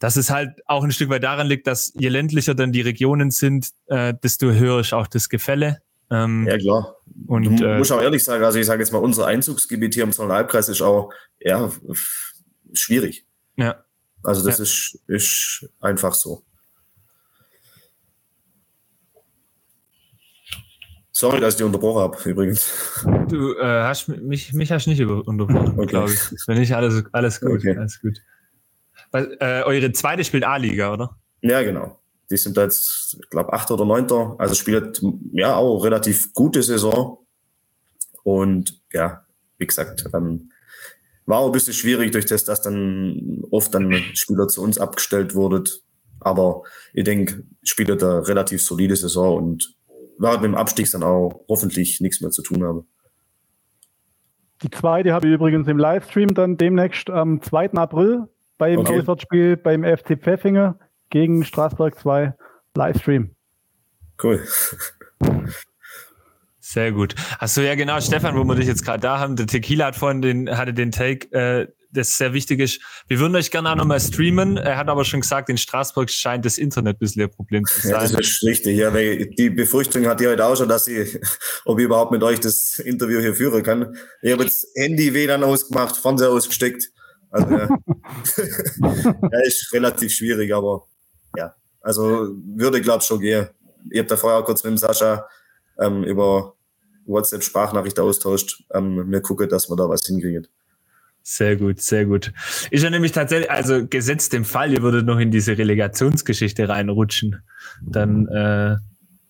[0.00, 3.30] dass es halt auch ein Stück weit daran liegt, dass je ländlicher dann die Regionen
[3.30, 5.78] sind, äh, desto höher ist auch das Gefälle.
[6.10, 6.96] Ähm, ja, klar.
[7.26, 10.02] Und, du äh, musst auch ehrlich sagen, also ich sage jetzt mal, unser Einzugsgebiet hier
[10.02, 11.70] im Zollernalbkreis ist auch ja,
[12.72, 13.24] schwierig.
[13.56, 13.83] Ja.
[14.24, 14.62] Also das ja.
[14.64, 16.42] ist, ist einfach so.
[21.16, 22.68] Sorry, dass ich dich unterbrochen habe, übrigens.
[23.28, 25.86] Du äh, hast mich, mich hast nicht unterbrochen, okay.
[25.86, 26.20] glaube ich.
[26.48, 27.60] Wenn nicht, alles, alles gut.
[27.60, 27.76] Okay.
[27.78, 28.20] Alles gut.
[29.12, 31.16] Weil, äh, eure zweite spielt A-Liga, oder?
[31.40, 32.00] Ja, genau.
[32.30, 33.70] Die sind jetzt, ich glaube, 8.
[33.70, 34.10] oder 9.
[34.38, 35.00] Also spielt
[35.32, 37.18] ja auch relativ gute Saison.
[38.24, 39.24] Und ja,
[39.58, 40.50] wie gesagt, ähm,
[41.26, 45.34] war auch ein bisschen schwierig durch das, dass dann oft dann Spieler zu uns abgestellt
[45.34, 45.64] wurden.
[46.20, 49.74] Aber ich denke, spielt eine relativ solide Saison und
[50.18, 52.86] wird mit dem Abstieg dann auch hoffentlich nichts mehr zu tun haben.
[54.62, 57.72] Die zweite habe ich übrigens im Livestream dann demnächst am 2.
[57.72, 59.00] April beim okay.
[59.00, 60.78] Auswärtsspiel beim FC Pfeffinger
[61.10, 62.34] gegen Straßburg 2
[62.74, 63.34] Livestream.
[64.22, 64.42] Cool.
[66.66, 67.14] Sehr gut.
[67.40, 70.22] Achso, ja genau, Stefan, wo wir dich jetzt gerade da haben, der Tequila hat vorhin
[70.22, 72.80] den, hatte den Take, äh, das sehr wichtig ist.
[73.06, 74.56] Wir würden euch gerne auch nochmal streamen.
[74.56, 77.82] Er hat aber schon gesagt, in Straßburg scheint das Internet ein bisschen ein Problem zu
[77.82, 77.90] sein.
[77.90, 78.78] Ja, das ist richtig.
[78.78, 81.20] Ja, weil die Befürchtung hat ihr heute auch schon, dass ich,
[81.66, 83.94] ob ich überhaupt mit euch das Interview hier führen kann.
[84.22, 86.90] Ich habe jetzt Handy WLAN ausgemacht, Fernseher ausgesteckt.
[87.30, 87.68] Also, ja.
[89.32, 90.86] ja, ist relativ schwierig, aber
[91.36, 91.54] ja.
[91.82, 93.48] Also würde, glaube ich, schon gehen.
[93.90, 95.26] Ich habe da vorher kurz mit dem Sascha
[95.78, 96.54] ähm, über
[97.06, 98.64] WhatsApp-Sprachnachricht austauscht.
[98.72, 100.46] Ähm, wir gucken, dass wir da was hinkriegen.
[101.22, 102.32] Sehr gut, sehr gut.
[102.70, 107.42] Ist ja nämlich tatsächlich, also gesetzt im Fall, ihr würdet noch in diese Relegationsgeschichte reinrutschen,
[107.80, 108.76] dann äh,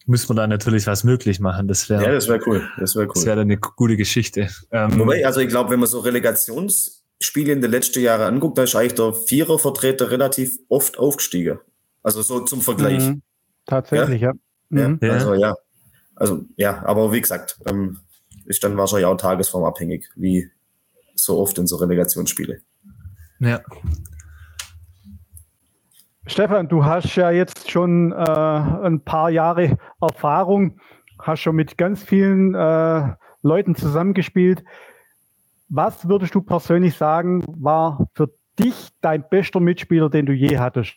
[0.06, 1.68] müssen wir da natürlich was möglich machen.
[1.68, 2.68] Das wäre ja, das wäre cool.
[2.78, 3.12] Das wäre cool.
[3.14, 4.48] Das wäre eine gute Geschichte.
[4.72, 8.64] Ähm, Wobei, also ich glaube, wenn man so Relegationsspiele in den letzten Jahren anguckt, da
[8.64, 11.60] ist eigentlich der Vierervertreter relativ oft aufgestiegen.
[12.02, 13.06] Also so zum Vergleich.
[13.06, 13.22] Mhm.
[13.66, 14.32] Tatsächlich, ja.
[14.70, 14.88] Ja?
[14.88, 14.98] Mhm.
[15.00, 15.12] ja.
[15.12, 15.54] Also ja.
[16.16, 17.98] Also ja, aber wie gesagt, ähm,
[18.44, 20.50] ist dann wahrscheinlich auch tagesformabhängig, wie
[21.14, 22.60] so oft in so Relegationsspiele.
[23.40, 23.60] Ja.
[26.26, 30.80] Stefan, du hast ja jetzt schon äh, ein paar Jahre Erfahrung,
[31.18, 34.64] hast schon mit ganz vielen äh, Leuten zusammengespielt.
[35.68, 40.94] Was würdest du persönlich sagen, war für dich dein bester Mitspieler, den du je hattest?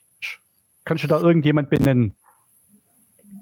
[0.86, 2.16] Kannst du da irgendjemand benennen?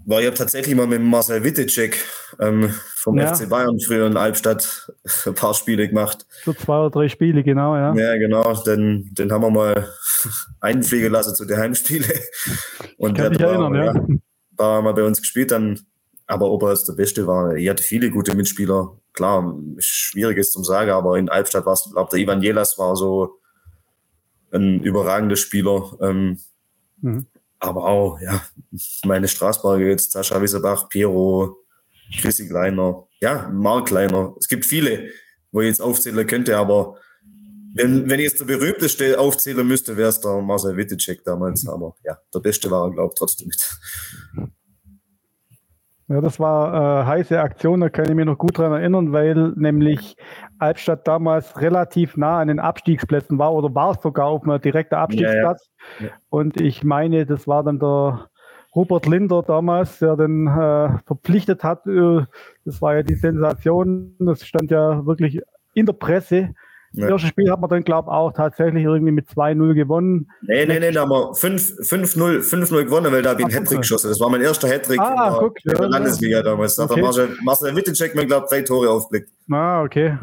[0.07, 1.97] War ich habe tatsächlich mal mit Marcel Wittecek
[2.39, 3.33] ähm, vom ja.
[3.33, 4.91] FC Bayern früher in Albstadt
[5.25, 6.27] ein paar Spiele gemacht.
[6.43, 7.93] So zwei oder drei Spiele, genau, ja.
[7.95, 8.53] Ja, genau.
[8.63, 9.89] Den, den haben wir mal
[10.59, 12.05] einfliegen lassen zu den Heimspielen.
[12.97, 13.93] Und der war, ja.
[13.93, 14.05] ja.
[14.57, 15.79] war mal bei uns gespielt dann.
[16.27, 18.97] Aber ob er es der Beste war, ich hatte viele gute Mitspieler.
[19.13, 22.95] Klar, schwierig ist zum sagen, aber in Albstadt war es, glaube der Ivan Jelas war
[22.95, 23.39] so
[24.51, 25.97] ein überragender Spieler.
[25.99, 26.39] Ähm,
[27.01, 27.25] mhm
[27.65, 28.41] aber auch, ja,
[29.03, 31.57] meine Straßburger jetzt, Sascha Wieserbach, Piero,
[32.21, 34.35] Chrissy Kleiner, ja, Mark Kleiner.
[34.39, 35.09] Es gibt viele,
[35.51, 36.97] wo ich jetzt aufzählen könnte, aber
[37.75, 41.67] wenn, wenn ich jetzt der berühmteste aufzählen müsste, wäre es der Marcel Wittecek damals.
[41.67, 43.79] Aber ja, der Beste war er, glaube ich, trotzdem nicht.
[46.07, 49.53] Ja, das war äh, heiße Aktion, da kann ich mich noch gut dran erinnern, weil
[49.55, 50.15] nämlich
[50.59, 54.95] Albstadt damals relativ nah an den Abstiegsplätzen war oder war es sogar auf einem direkten
[54.95, 55.71] Abstiegsplatz.
[55.99, 56.11] Ja, ja.
[56.29, 58.29] Und ich meine, das war dann der
[58.75, 61.87] Rupert Linder damals, der den äh, verpflichtet hat.
[61.87, 62.25] Äh,
[62.65, 64.15] das war ja die Sensation.
[64.19, 65.41] Das stand ja wirklich
[65.73, 66.53] in der Presse.
[66.95, 67.09] Das ja.
[67.09, 70.29] erste Spiel hat man dann, glaube ich, auch tatsächlich irgendwie mit 2-0 gewonnen.
[70.41, 74.09] Nee, nee, nee, da haben wir 5-0 gewonnen, weil da habe ich einen Hattrick geschossen.
[74.09, 76.75] Das war mein erster Hattrick ah, in, der, guck, in der Landesliga damals.
[76.75, 76.95] Da okay.
[76.95, 79.29] hat Marcel, Marcel Wittecek mir, glaube ich, drei Tore aufblickt.
[79.51, 80.17] Ah, okay.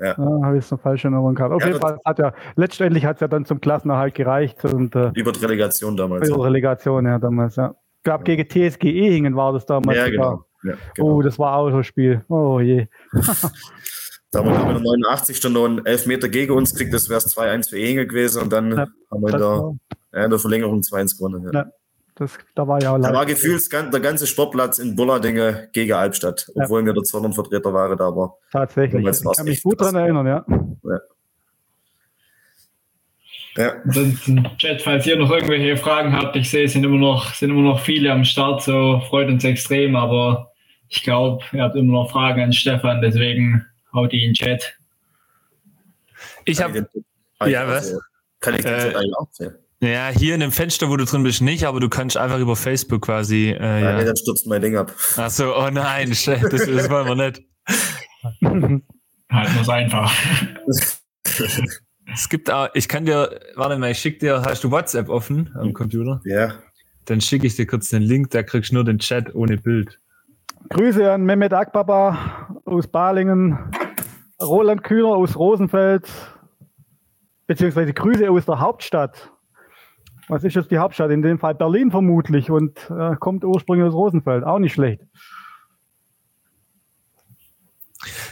[0.00, 0.12] Ja.
[0.18, 1.52] Ah, habe ich es noch falsch in Erinnerung gehabt.
[1.52, 4.64] Auf ja, jeden Fall hat ja, letztendlich hat es ja dann zum Klassenerhalt gereicht.
[4.64, 6.28] Und, äh, über die Relegation damals.
[6.28, 7.74] Über die Relegation, ja, damals, ja.
[7.98, 9.98] Ich glaube, gegen TSG Ehingen war das damals.
[9.98, 10.44] Ja, genau.
[10.62, 11.16] Ja, genau.
[11.16, 12.24] Oh, das war auch so ein Spiel.
[12.28, 12.86] Oh je.
[14.30, 17.36] Da haben wir in der 89 noch einen Elfmeter gegen uns gekriegt, das wäre es
[17.36, 19.74] 2-1 für Ehingen gewesen und dann ja, haben wir in der,
[20.12, 21.50] ja, in der Verlängerung 2-1 gewonnen.
[21.52, 21.60] Ja.
[21.60, 21.66] ja.
[22.14, 26.50] Das, da war ja auch Da war gefühlt der ganze Sportplatz in Bullardinge gegen Albstadt,
[26.56, 28.34] obwohl wir der Zollernvertreter waren, da aber.
[28.50, 29.06] Tatsächlich.
[29.06, 30.44] Ich kann mich gut daran erinnern, ja.
[30.48, 30.98] ja.
[33.56, 33.72] Ja.
[33.84, 37.50] Ansonsten, Chat, falls ihr noch irgendwelche Fragen habt, ich sehe, es sind immer noch, sind
[37.50, 40.52] immer noch viele am Start, so freut uns extrem, aber
[40.88, 44.74] ich glaube, ihr habt immer noch Fragen an Stefan, deswegen haut die in den Chat.
[46.44, 46.88] Ich habe.
[47.46, 47.96] Ja, was?
[48.40, 49.54] Kann ich den äh, Chat eigentlich auch sehen?
[49.80, 52.56] Ja, hier in dem Fenster, wo du drin bist, nicht, aber du kannst einfach über
[52.56, 53.50] Facebook quasi.
[53.50, 54.92] Äh, ja, Nee, dann stürzt mein Ding ab.
[55.16, 57.42] Ach so, oh nein, das, das wollen wir nicht.
[59.30, 60.12] Halt muss einfach.
[62.12, 65.50] Es gibt auch, ich kann dir, warte mal, ich schick dir, hast du WhatsApp offen
[65.54, 66.20] am Computer?
[66.24, 66.54] Ja.
[67.04, 70.00] Dann schicke ich dir kurz den Link, da kriegst du nur den Chat ohne Bild.
[70.70, 73.58] Grüße an Mehmet Akbaba aus Balingen,
[74.40, 76.08] Roland Kühner aus Rosenfeld,
[77.46, 79.30] beziehungsweise Grüße aus der Hauptstadt.
[80.28, 81.10] Was ist jetzt die Hauptstadt?
[81.10, 84.44] In dem Fall Berlin vermutlich und äh, kommt ursprünglich aus Rosenfeld.
[84.44, 85.00] Auch nicht schlecht.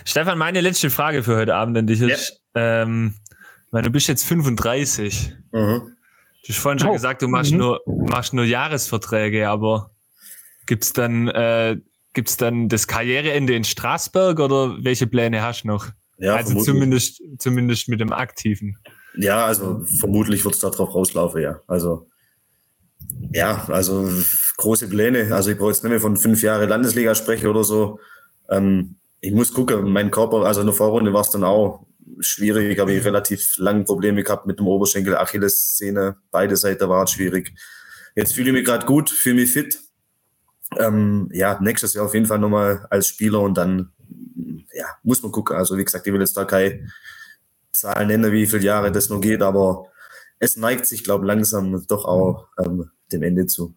[0.05, 2.83] Stefan, meine letzte Frage für heute Abend an dich ist, ja.
[2.83, 3.15] ähm,
[3.71, 5.35] weil du bist jetzt 35.
[5.53, 5.97] Mhm.
[6.43, 6.93] Du hast vorhin schon oh.
[6.93, 7.59] gesagt, du machst, mhm.
[7.59, 9.91] nur, machst nur Jahresverträge, aber
[10.67, 11.79] gibt's dann, äh,
[12.17, 15.87] gibt's dann das Karriereende in Straßburg oder welche Pläne hast du noch?
[16.19, 18.77] Ja, also zumindest, zumindest mit dem Aktiven.
[19.17, 21.61] Ja, also vermutlich wird es darauf rauslaufen, ja.
[21.69, 22.09] Also
[23.33, 24.11] ja, also
[24.57, 25.35] große Pläne.
[25.35, 28.01] Also ich brauche jetzt nicht mehr von fünf Jahre Landesliga sprechen oder so.
[28.49, 31.87] Ähm, ich muss gucken, mein Körper, also in der Vorrunde war es dann auch
[32.21, 37.53] schwierig, habe ich relativ lange Probleme gehabt mit dem Oberschenkel, Achillessehne, beide Seiten waren schwierig.
[38.15, 39.79] Jetzt fühle ich mich gerade gut, fühle mich fit.
[40.79, 43.93] Ähm, ja, nächstes Jahr auf jeden Fall nochmal als Spieler und dann
[44.73, 45.57] ja, muss man gucken.
[45.57, 46.89] Also wie gesagt, ich will jetzt da keine
[47.73, 49.87] Zahlen nennen, wie viele Jahre das noch geht, aber
[50.39, 53.75] es neigt sich, glaube ich, langsam doch auch ähm, dem Ende zu.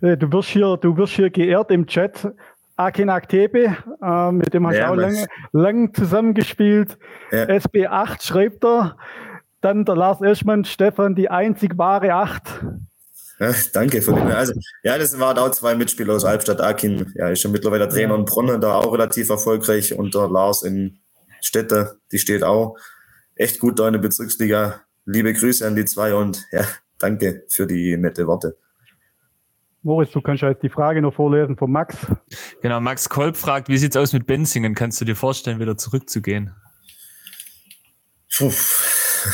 [0.00, 2.32] Äh, du wirst hier, du wirst hier geehrt im Chat.
[2.78, 6.98] Akin Aktebe, äh, mit dem hast du ja, auch lange, lange zusammengespielt.
[7.32, 7.44] Ja.
[7.44, 8.98] SB8 schreibt er.
[9.62, 12.66] Dann der Lars Eschmann, Stefan, die einzig wahre 8.
[13.38, 14.28] Ja, danke für den.
[14.28, 16.60] Also, ja, das waren auch zwei Mitspieler aus Albstadt.
[16.60, 19.92] Akin, ja, ist schon mittlerweile Trainer in Bronn, da auch relativ erfolgreich.
[19.92, 20.98] Und der Lars in
[21.42, 22.76] Städte, die steht auch
[23.34, 24.80] echt gut da in der Bezirksliga.
[25.04, 26.64] Liebe Grüße an die zwei und ja,
[26.98, 28.56] danke für die nette Worte.
[29.82, 31.96] Moritz, du kannst ja jetzt die Frage noch vorlesen von Max.
[32.60, 34.74] Genau, Max Kolb fragt, wie sieht's aus mit Benzingen?
[34.74, 36.52] Kannst du dir vorstellen, wieder zurückzugehen?
[38.36, 38.50] Puh.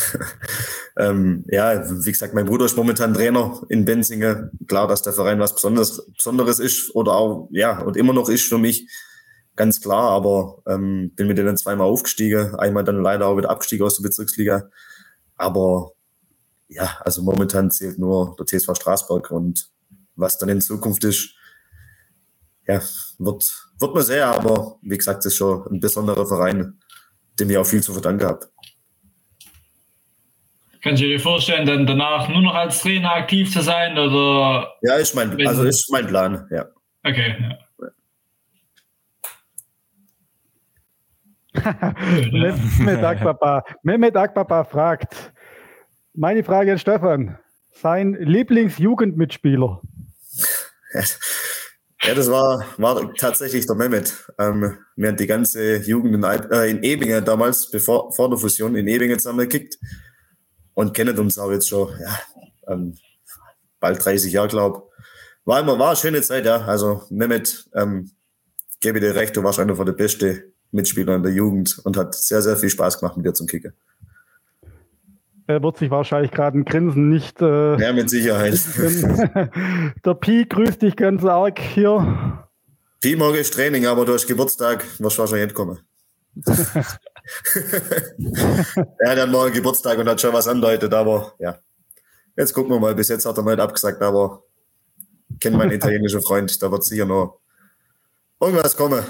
[0.96, 4.50] ähm, ja, wie gesagt, mein Bruder ist momentan Trainer in Benzingen.
[4.66, 8.48] Klar, dass der Verein was Besonderes, Besonderes ist oder auch, ja, und immer noch ist
[8.48, 8.88] für mich.
[9.54, 13.84] Ganz klar, aber ähm, bin mit denen zweimal aufgestiegen, einmal dann leider auch wieder abgestiegen
[13.84, 14.70] aus der Bezirksliga.
[15.36, 15.92] Aber
[16.68, 19.68] ja, also momentan zählt nur der TSV Straßburg und
[20.16, 21.34] was dann in Zukunft ist,
[22.66, 22.80] ja,
[23.18, 26.78] wird, wird man sehen, aber wie gesagt, das ist schon ein besonderer Verein,
[27.38, 28.51] dem ich auch viel zu verdanken habe.
[30.82, 33.96] Kannst du dir vorstellen, dann danach nur noch als Trainer aktiv zu sein?
[33.96, 36.66] Oder ja, ist mein, also ist mein Plan, ja.
[37.04, 37.58] Okay, ja.
[42.32, 43.62] Mehmet Akbaba.
[43.84, 45.32] Mehmet Akbaba fragt,
[46.14, 47.38] meine Frage an Stefan,
[47.70, 49.80] sein Lieblingsjugendmitspieler?
[52.04, 54.26] Ja, das war, war tatsächlich der Mehmet.
[54.36, 58.74] Ähm, wir haben die ganze Jugend in, äh, in Ebingen damals, bevor, vor der Fusion,
[58.74, 59.78] in Ebingen zusammengekickt
[60.74, 62.18] und kennen uns auch jetzt schon, ja,
[62.68, 62.96] ähm,
[63.80, 64.82] bald 30 Jahre, glaube
[65.44, 66.64] War immer, war eine schöne Zeit, ja.
[66.64, 68.10] Also Mehmet, ähm,
[68.80, 72.14] gebe dir recht, du warst einer von der besten Mitspieler in der Jugend und hat
[72.14, 73.74] sehr, sehr viel Spaß gemacht mit dir zum Kicken.
[75.46, 77.42] Er wird sich wahrscheinlich gerade ein Grinsen nicht.
[77.42, 78.54] Äh, ja, mit Sicherheit.
[80.04, 82.46] der Pi grüßt dich ganz arg hier.
[83.00, 85.80] Pi, morgen ist Training, aber du hast Geburtstag, wirst wahrscheinlich nicht kommen.
[88.98, 91.58] Er hat ja morgen Geburtstag und hat schon was andeutet, aber ja.
[92.36, 92.94] Jetzt gucken wir mal.
[92.94, 94.42] Bis jetzt hat er nicht abgesagt, aber
[95.30, 97.40] ich kenne meinen italienischen Freund, da wird sicher noch
[98.40, 99.04] irgendwas kommen.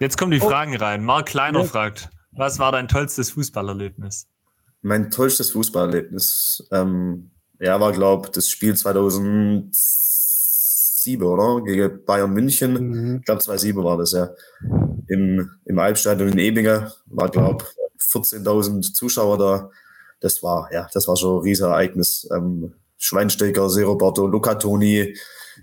[0.00, 0.48] Jetzt kommen die oh.
[0.48, 1.04] Fragen rein.
[1.04, 1.66] Mark Kleiner ja.
[1.66, 4.26] fragt, was war dein tollstes Fußballerlebnis?
[4.82, 11.64] Mein tollstes Fußballerlebnis, ähm, ja, war, glaube ich, das Spiel 2007, oder?
[11.64, 12.74] Gegen Bayern München.
[12.74, 13.16] Mhm.
[13.18, 14.30] Ich glaube, 2007 war das, ja.
[15.08, 19.70] Im, im Albstadion in Ebinger war, glaube ich, 14.000 Zuschauer da.
[20.20, 22.28] Das war, ja, das war schon ein Riesenereignis.
[22.34, 25.16] Ähm, Schweinsteiger, Seroberto, Luca Toni,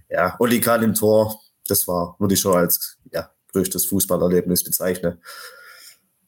[0.10, 1.40] ja, Oli Kahn im Tor.
[1.68, 5.20] Das war, würde ich schon als, ja, größtes Fußballerlebnis bezeichnen.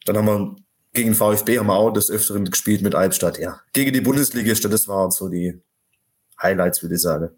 [0.05, 0.55] Dann haben wir
[0.93, 3.59] gegen VfB haben wir auch des Öfteren gespielt mit Albstadt, ja.
[3.71, 5.61] Gegen die Bundesligisten, das waren so die
[6.41, 7.29] Highlights, würde ich sagen.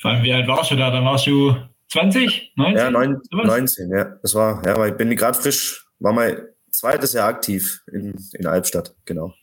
[0.00, 0.90] Vor allem, wie alt warst du da?
[0.90, 1.56] Dann warst du
[1.92, 2.52] 20?
[2.56, 2.76] 19?
[2.76, 4.16] Ja, neun, 19, ja.
[4.22, 6.38] Das war, ja, weil ich bin gerade frisch, war mein
[6.70, 9.34] zweites Jahr aktiv in, in Albstadt, genau.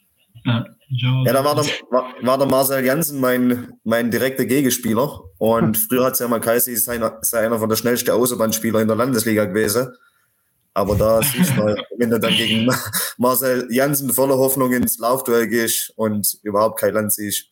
[0.46, 0.66] Ja,
[1.26, 5.22] ja da war der, war, war der Marcel Janssen mein, mein direkter Gegenspieler.
[5.38, 8.82] Und früher hat es ja mal geheißen, sei einer, sei einer von der schnellsten Außenbahnspieler
[8.82, 9.94] in der Landesliga gewesen.
[10.74, 12.72] Aber da siehst du, wenn du dann gegen
[13.18, 17.48] Marcel Janssen voller Hoffnung ins Laufduell gehst und überhaupt kein Land siehst,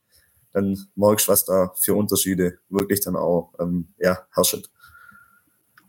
[0.53, 4.63] dann merkst du, was da für Unterschiede wirklich dann auch ähm, ja, herrschen.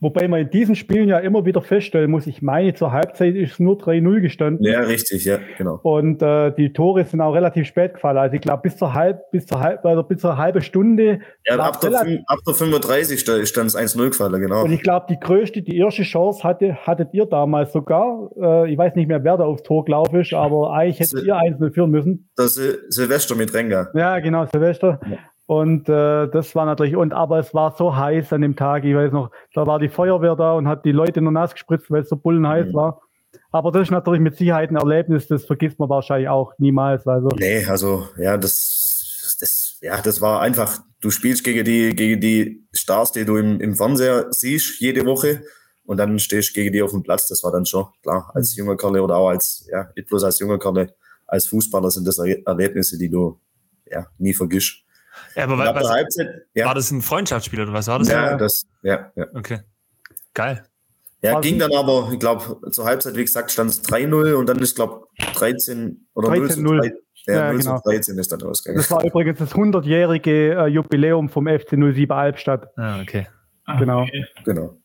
[0.00, 3.52] Wobei man in diesen Spielen ja immer wieder feststellen muss, ich meine, zur Halbzeit ist
[3.54, 4.64] es nur 3-0 gestanden.
[4.64, 5.80] Ja, richtig, ja, genau.
[5.82, 8.16] Und äh, die Tore sind auch relativ spät gefallen.
[8.16, 11.20] Also ich glaube, bis zur halb, bis zur halb, also bis zur halbe Stunde.
[11.46, 14.64] Ja, ab der, ab der 35 stand es 1-0 gefallen, genau.
[14.64, 18.30] Und ich glaube, die größte, die erste Chance hatte, hattet ihr damals sogar.
[18.40, 21.34] Äh, ich weiß nicht mehr, wer da aufs Tor gelaufen ist, aber eigentlich hättet ihr
[21.34, 22.30] 1-0 führen müssen.
[22.36, 23.88] Das Sil Silvester mit Renga.
[23.94, 25.00] Ja, genau, Silvester.
[25.10, 25.18] Ja.
[25.48, 28.94] Und äh, das war natürlich, und aber es war so heiß an dem Tag, ich
[28.94, 32.02] weiß noch, da war die Feuerwehr da und hat die Leute nur nass gespritzt, weil
[32.02, 32.74] es so bullenheiß mhm.
[32.74, 33.00] war.
[33.50, 37.06] Aber das ist natürlich mit Sicherheit ein Erlebnis, das vergisst man wahrscheinlich auch niemals.
[37.06, 37.28] Also.
[37.38, 42.68] Nee, also ja, das, das, ja, das war einfach, du spielst gegen die, gegen die
[42.74, 45.44] Stars, die du im, im Fernseher siehst, jede Woche.
[45.86, 47.26] Und dann stehst du gegen die auf dem Platz.
[47.26, 50.40] Das war dann schon, klar, als junger Kerle oder auch als, ja, nicht bloß als
[50.40, 50.94] junger Kerle,
[51.26, 53.40] als Fußballer sind das Erlebnisse, die du
[53.86, 54.84] ja nie vergisst.
[55.34, 56.66] Ja, aber was, was, Halbzeit, ja.
[56.66, 58.08] war das ein Freundschaftsspiel oder was war das?
[58.08, 59.26] Ja, das, ja, ja.
[59.34, 59.60] Okay.
[60.34, 60.64] Geil.
[61.20, 64.48] Ja, war ging dann aber, ich glaube, zur Halbzeit, wie gesagt, stand es 3-0 und
[64.48, 66.88] dann ist, glaube ich, 13 oder 13 0 zu
[67.26, 67.80] 3, ja, ja, 0 genau.
[67.84, 68.78] 13 ist dann ausgegangen.
[68.78, 72.68] Das war übrigens das 100-jährige äh, Jubiläum vom FC 07 Albstadt.
[72.76, 73.26] Ah, okay.
[73.78, 74.02] Genau.
[74.02, 74.24] Okay.
[74.44, 74.78] Genau.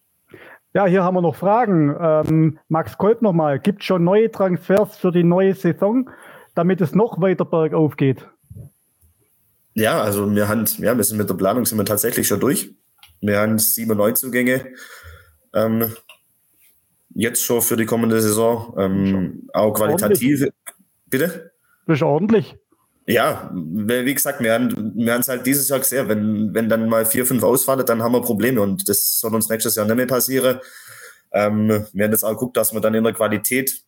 [0.73, 1.95] Ja, hier haben wir noch Fragen.
[1.99, 3.59] Ähm, Max Kolb nochmal.
[3.59, 6.09] Gibt es schon neue Transfers für die neue Saison,
[6.55, 8.27] damit es noch weiter bergauf geht?
[9.75, 12.69] Ja, also wir haben, ja, wir sind mit der Planung sind wir tatsächlich schon durch.
[13.21, 14.73] Wir haben sieben Neuzugänge.
[15.53, 15.93] Ähm,
[17.15, 18.75] jetzt schon für die kommende Saison.
[18.77, 20.51] Ähm, auch qualitative.
[21.07, 21.51] Bitte?
[21.87, 22.55] Das ist ordentlich.
[23.05, 26.07] Ja, wie gesagt, wir haben, wir haben es halt dieses Jahr gesehen.
[26.07, 29.49] Wenn, wenn dann mal vier, fünf ausfallen, dann haben wir Probleme und das soll uns
[29.49, 30.59] nächstes Jahr nicht mehr passieren.
[31.31, 33.83] Ähm, wir haben jetzt auch geguckt, dass wir dann in der Qualität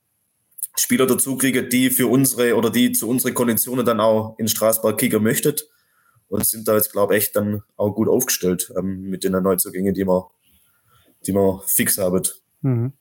[0.76, 4.98] Spieler dazu kriegen, die für unsere oder die zu unseren Konditionen dann auch in Straßburg
[4.98, 5.56] kicken möchten
[6.28, 9.94] und sind da jetzt, glaube ich, echt dann auch gut aufgestellt ähm, mit den Neuzugängen,
[9.94, 10.30] die wir,
[11.26, 12.24] die wir fix haben.
[12.62, 12.94] Mhm.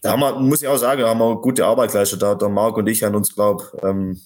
[0.00, 2.22] Da haben wir, muss ich auch sagen, haben wir gute Arbeit geleistet.
[2.22, 4.20] Da, der Marc und ich haben uns, glaube ähm,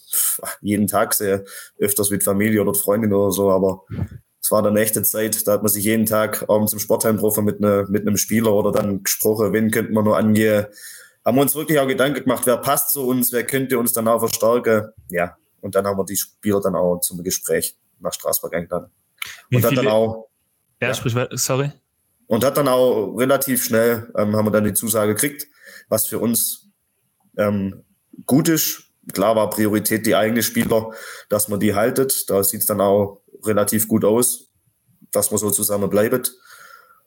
[0.60, 1.44] jeden Tag sehr
[1.78, 3.84] öfters mit Familie oder Freundin oder so, aber
[4.40, 5.46] es war dann eine echte Zeit.
[5.46, 8.52] Da hat man sich jeden Tag abends im Sportheim getroffen mit, ne, mit einem Spieler
[8.52, 10.66] oder dann gesprochen, wen könnten wir nur angehen.
[11.24, 14.08] Haben wir uns wirklich auch Gedanken gemacht, wer passt zu uns, wer könnte uns dann
[14.08, 14.90] auch verstärken.
[15.08, 18.90] Ja, und dann haben wir die Spieler dann auch zum Gespräch nach Straßburg eingeladen.
[19.48, 20.28] Wie und hat dann auch.
[20.80, 21.70] Ja, ja, sprich, sorry.
[22.26, 25.46] Und hat dann auch relativ schnell, ähm, haben wir dann die Zusage gekriegt,
[25.88, 26.70] was für uns
[27.36, 27.84] ähm,
[28.26, 28.84] gut ist.
[29.12, 30.92] Klar war Priorität die eigenen Spieler,
[31.28, 32.30] dass man die haltet.
[32.30, 34.52] Da sieht es dann auch relativ gut aus,
[35.10, 36.32] dass man so zusammen bleibt.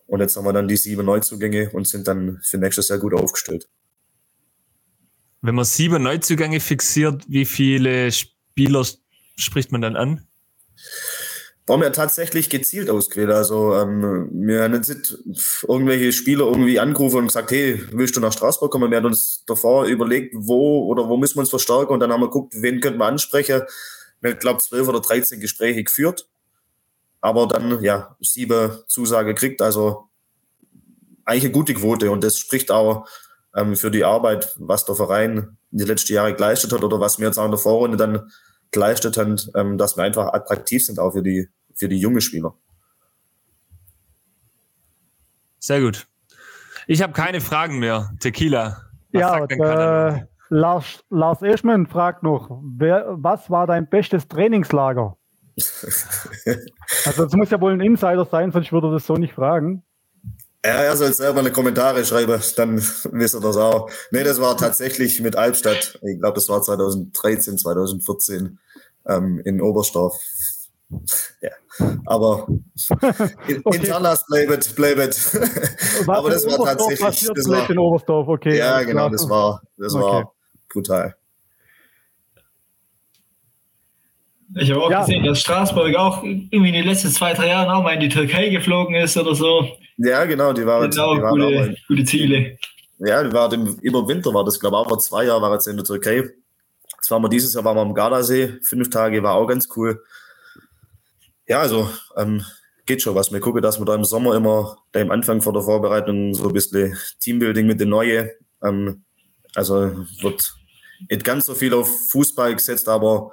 [0.08, 3.14] Und jetzt haben wir dann die sieben Neuzugänge und sind dann für nächstes Jahr gut
[3.14, 3.68] aufgestellt.
[5.42, 8.86] Wenn man sieben Neuzugänge fixiert, wie viele Spieler
[9.36, 10.28] spricht man dann an?
[11.68, 13.32] Warum ja tatsächlich gezielt ausgewählt.
[13.32, 15.18] Also ähm, wir haben nicht
[15.68, 18.92] irgendwelche Spieler irgendwie angerufen und gesagt, hey, willst du nach Straßburg kommen?
[18.92, 22.22] Wir haben uns davor überlegt, wo oder wo müssen wir uns verstärken und dann haben
[22.22, 23.64] wir geguckt, wen könnten wir ansprechen.
[24.24, 26.28] Haben, glaube zwölf oder dreizehn Gespräche geführt,
[27.20, 29.64] aber dann ja sieben Zusage gekriegt.
[29.64, 30.08] Also
[31.26, 33.08] eigentlich eine gute Quote und das spricht auch
[33.56, 37.18] ähm, für die Arbeit, was der Verein in den letzten Jahren geleistet hat oder was
[37.18, 38.32] wir jetzt auch in der Vorrunde dann
[38.76, 42.54] haben, ähm, dass wir einfach attraktiv sind, auch für die, für die junge Spieler.
[45.60, 46.08] Sehr gut.
[46.88, 48.12] Ich habe keine Fragen mehr.
[48.20, 48.84] Tequila.
[49.12, 55.18] Was ja, und, äh, Lars, Lars Eschmann fragt noch, wer, was war dein bestes Trainingslager?
[57.06, 59.84] also das muss ja wohl ein Insider sein, sonst würde er das so nicht fragen.
[60.66, 63.90] Ja, er soll selber eine Kommentare schreiben, dann wisst ihr das auch.
[64.12, 66.00] Nee, das war tatsächlich mit Albstadt.
[66.02, 68.58] Ich glaube, das war 2013, 2014
[69.08, 70.16] ähm, in Oberstdorf.
[71.42, 71.52] Ja,
[72.06, 72.48] aber
[73.48, 73.78] in, okay.
[73.78, 75.38] Internas bleibt, bleibt.
[76.08, 77.30] aber das war tatsächlich.
[77.36, 78.58] Das war, in Oberstdorf, okay.
[78.58, 80.04] Ja, genau, das war, das okay.
[80.04, 80.34] war
[80.72, 81.16] brutal.
[84.58, 85.02] Ich habe auch ja.
[85.02, 88.10] gesehen, dass Straßburg auch irgendwie in den letzten zwei, drei Jahren auch mal in die
[88.10, 89.68] Türkei geflogen ist oder so.
[89.98, 92.58] Ja, genau, die waren, genau, die waren gute, auch gute Ziele.
[93.00, 95.54] Ja, die war im, über Winter war das, glaube ich, auch vor zwei Jahren war
[95.54, 96.30] jetzt in der Türkei.
[96.96, 100.04] Jetzt waren wir dieses Jahr waren wir am Gardasee, fünf Tage, war auch ganz cool.
[101.48, 102.44] Ja, also ähm,
[102.86, 103.32] geht schon was.
[103.32, 106.48] Wir gucken, dass wir da im Sommer immer da im Anfang vor der Vorbereitung so
[106.48, 108.32] ein bisschen Teambuilding mit den Neuen.
[108.64, 109.04] Ähm,
[109.54, 110.56] also wird
[111.10, 113.32] nicht ganz so viel auf Fußball gesetzt, aber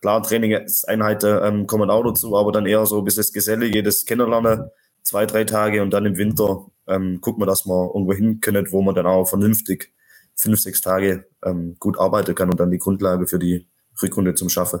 [0.00, 4.06] Klar, Trainingseinheiten ähm, kommen auch dazu, aber dann eher so ein bisschen das Gesellige, das
[4.06, 4.70] Kennenlernen,
[5.02, 8.66] zwei, drei Tage und dann im Winter ähm, gucken wir, dass wir irgendwo hin können,
[8.70, 9.92] wo man dann auch vernünftig
[10.36, 13.66] fünf, sechs Tage ähm, gut arbeiten kann und dann die Grundlage für die
[14.02, 14.80] Rückrunde zum Schaffen.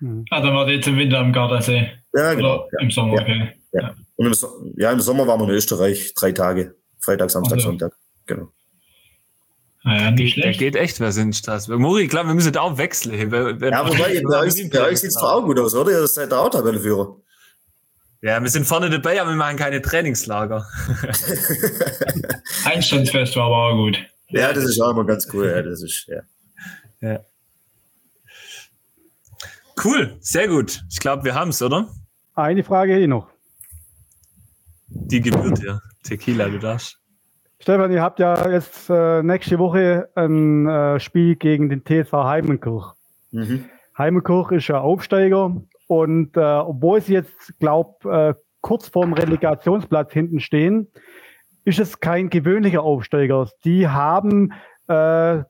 [0.00, 0.24] Mhm.
[0.30, 1.90] Ah, dann war jetzt im Winter am Gardasee.
[2.14, 2.68] Ja, genau.
[2.72, 2.80] Ja.
[2.80, 3.22] Im Sommer, ja.
[3.22, 3.48] okay.
[3.72, 3.94] Ja.
[4.16, 6.76] Und im, so ja, im Sommer waren wir in Österreich drei Tage.
[7.00, 7.68] Freitag, Samstag, also.
[7.68, 7.92] Sonntag.
[8.26, 8.48] Genau.
[9.84, 11.80] Naja, nicht geht, geht echt was in Straßburg.
[11.80, 13.32] Muri, klar, wir müssen da auch wechseln.
[13.32, 15.90] Wenn, ja, wobei, bei euch, bei euch sieht es auch gut aus, oder?
[15.90, 17.16] Ihr seid der Tabellenführer.
[18.22, 20.64] Ja, wir sind vorne dabei, aber wir machen keine Trainingslager.
[22.64, 23.98] Einstandsfest war aber auch gut.
[24.28, 25.48] Ja, das ist auch immer ganz cool.
[25.48, 26.20] Ja, das ist, ja.
[27.00, 27.18] ja.
[29.84, 30.84] Cool, sehr gut.
[30.88, 31.88] Ich glaube, wir haben es, oder?
[32.36, 33.28] Eine Frage hätte ich noch.
[34.86, 35.82] Die gebührt dir.
[36.04, 37.00] Tequila, du darfst.
[37.58, 42.92] Stefan, ihr habt ja jetzt äh, nächste Woche ein äh, Spiel gegen den TSV Heimenkirch.
[43.32, 43.64] Mhm.
[43.98, 45.56] Heimenkirch ist ein Aufsteiger
[45.92, 50.88] und äh, obwohl sie jetzt, glaube äh, kurz vorm Relegationsplatz hinten stehen,
[51.64, 53.50] ist es kein gewöhnlicher Aufsteiger.
[53.64, 54.54] Die haben
[54.88, 55.42] äh,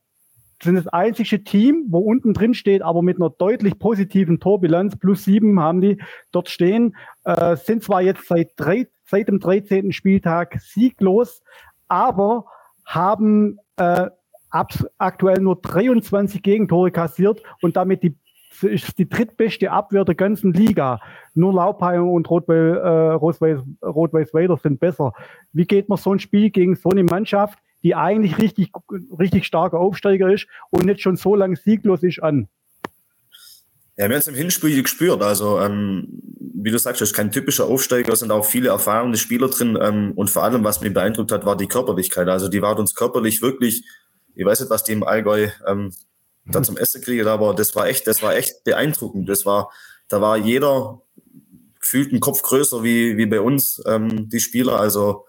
[0.60, 5.22] sind das einzige Team, wo unten drin steht, aber mit einer deutlich positiven Torbilanz, plus
[5.22, 5.98] sieben haben die
[6.32, 9.92] dort stehen, äh, sind zwar jetzt seit, drei, seit dem 13.
[9.92, 11.42] Spieltag sieglos,
[11.86, 12.46] aber
[12.84, 14.10] haben äh,
[14.98, 18.16] aktuell nur 23 Gegentore kassiert und damit die
[18.62, 21.00] ist die drittbeste Abwehr der ganzen Liga.
[21.34, 25.12] Nur Laubheim und Rot-Weiß äh, Rot Rot sind besser.
[25.52, 28.72] Wie geht man so ein Spiel gegen so eine Mannschaft, die eigentlich richtig,
[29.18, 32.48] richtig starker Aufsteiger ist und nicht schon so lange sieglos ist, an?
[33.96, 35.22] Ja, wir haben es im Hinspiel gespürt.
[35.22, 36.08] Also, ähm,
[36.54, 39.78] wie du sagst, es ist kein typischer Aufsteiger, es sind auch viele erfahrene Spieler drin.
[39.80, 42.28] Ähm, und vor allem, was mich beeindruckt hat, war die Körperlichkeit.
[42.28, 43.84] Also, die war uns körperlich wirklich,
[44.34, 45.92] ich weiß nicht, was die im Allgäu ähm,
[46.46, 49.28] da zum Essen kriegen, aber das war echt, das war echt beeindruckend.
[49.28, 49.70] Das war,
[50.08, 51.00] da war jeder
[51.80, 54.80] gefühlt einen Kopf größer wie, wie bei uns, ähm, die Spieler.
[54.80, 55.26] Also,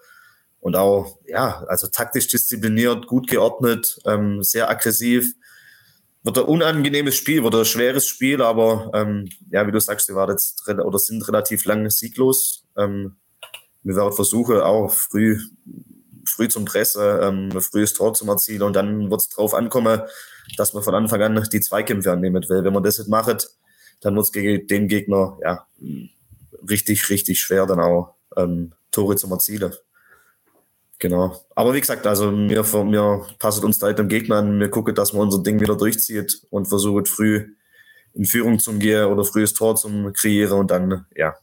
[0.60, 5.34] und auch, ja, also taktisch diszipliniert, gut geordnet, ähm, sehr aggressiv.
[6.22, 10.14] Wird ein unangenehmes Spiel, wird ein schweres Spiel, aber ähm, ja, wie du sagst, die
[10.14, 12.64] waren jetzt oder sind relativ lang sieglos.
[12.78, 13.16] Ähm,
[13.82, 15.38] wir werden versuchen, auch früh,
[16.34, 20.02] früh zum Presse, ähm, frühes Tor zu erzielen und dann wird es drauf ankommen,
[20.56, 22.64] dass man von Anfang an die Zweikämpfe annehmen will.
[22.64, 23.48] Wenn man das nicht macht,
[24.00, 25.66] dann wird es gegen den Gegner ja
[26.68, 29.72] richtig, richtig schwer, dann auch ähm, Tore zu erzielen.
[30.98, 31.44] Genau.
[31.54, 35.12] Aber wie gesagt, also wir, wir passen uns da dem Gegner an, wir gucken, dass
[35.12, 37.54] man unser Ding wieder durchzieht und versuchen früh
[38.14, 41.34] in Führung zu gehen oder frühes Tor zu kreieren und dann, ja,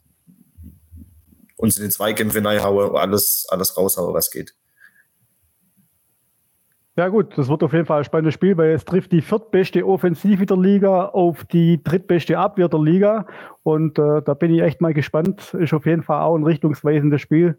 [1.57, 4.55] uns in die Zweikämpfe reinhauen, alles, alles raushauen, was geht.
[7.01, 9.87] Ja gut, das wird auf jeden Fall ein spannendes Spiel, weil es trifft die viertbeste
[9.87, 13.25] Offensive der Liga auf die drittbeste Abwehr der Liga.
[13.63, 15.55] Und äh, da bin ich echt mal gespannt.
[15.55, 17.57] Ist auf jeden Fall auch ein richtungsweisendes Spiel.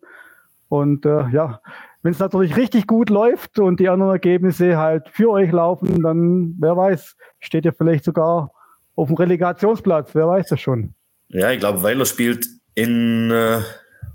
[0.69, 1.61] Und äh, ja,
[2.03, 6.55] wenn es natürlich richtig gut läuft und die anderen Ergebnisse halt für euch laufen, dann,
[6.61, 8.53] wer weiß, steht ihr vielleicht sogar
[8.95, 10.15] auf dem Relegationsplatz.
[10.15, 10.95] Wer weiß das schon.
[11.31, 13.59] Ja, ich glaube, Weiler spielt in, äh,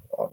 [0.07, 0.29] oh,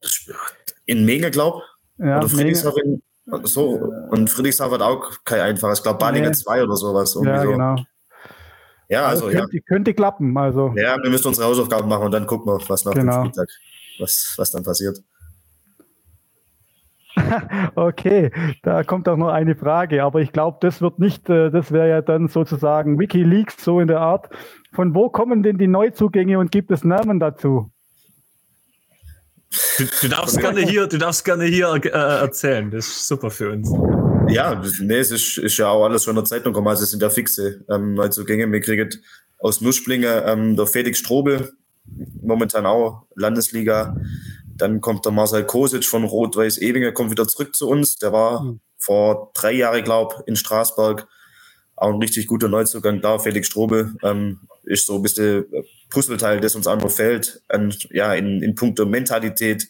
[0.86, 1.62] in Mega, glaube
[1.98, 2.04] ich.
[2.06, 3.02] Ja, Oder Friedrichshafen
[3.44, 3.68] so,
[4.10, 5.78] und Friedrichshafen hat auch kein einfaches.
[5.78, 6.36] Ich glaube, Balingen nee.
[6.36, 7.18] 2 oder sowas.
[7.22, 7.50] Ja, so.
[7.50, 7.76] genau.
[8.88, 9.62] Ja, also, also könnte, ja.
[9.66, 10.36] könnte klappen.
[10.36, 10.72] Also.
[10.76, 13.22] Ja, wir müssen unsere Hausaufgaben machen und dann gucken wir, was nach genau.
[13.22, 13.48] dem Spieltag,
[13.98, 14.98] was, was dann passiert.
[17.76, 18.30] okay,
[18.62, 21.88] da kommt auch noch eine Frage, aber ich glaube, das wird nicht, äh, das wäre
[21.88, 24.30] ja dann sozusagen Wikileaks so in der Art.
[24.72, 27.70] Von wo kommen denn die Neuzugänge und gibt es Namen dazu?
[29.78, 32.70] Du, du, darfst gerne hier, du darfst gerne hier äh, erzählen.
[32.70, 33.70] Das ist super für uns.
[34.28, 36.68] Ja, nee, es ist, ist ja auch alles von der Zeitung gekommen.
[36.68, 38.50] Also es sind ja fixe ähm, Neuzugänge.
[38.50, 38.88] Wir kriegen
[39.38, 41.52] aus Nusssplinge ähm, der Felix Strobel,
[42.22, 43.96] momentan auch Landesliga.
[44.56, 47.96] Dann kommt der Marcel Kosic von Rot-Weiß Ewinger, kommt wieder zurück zu uns.
[47.96, 48.60] Der war mhm.
[48.78, 51.06] vor drei Jahren, glaube ich, in Straßburg.
[51.76, 53.18] Auch ein richtig guter Neuzugang da.
[53.18, 55.44] Felix Strobel ähm, ist so ein bisschen
[55.90, 59.68] Puzzleteil, das uns auch noch fehlt, an, ja, in, in puncto Mentalität.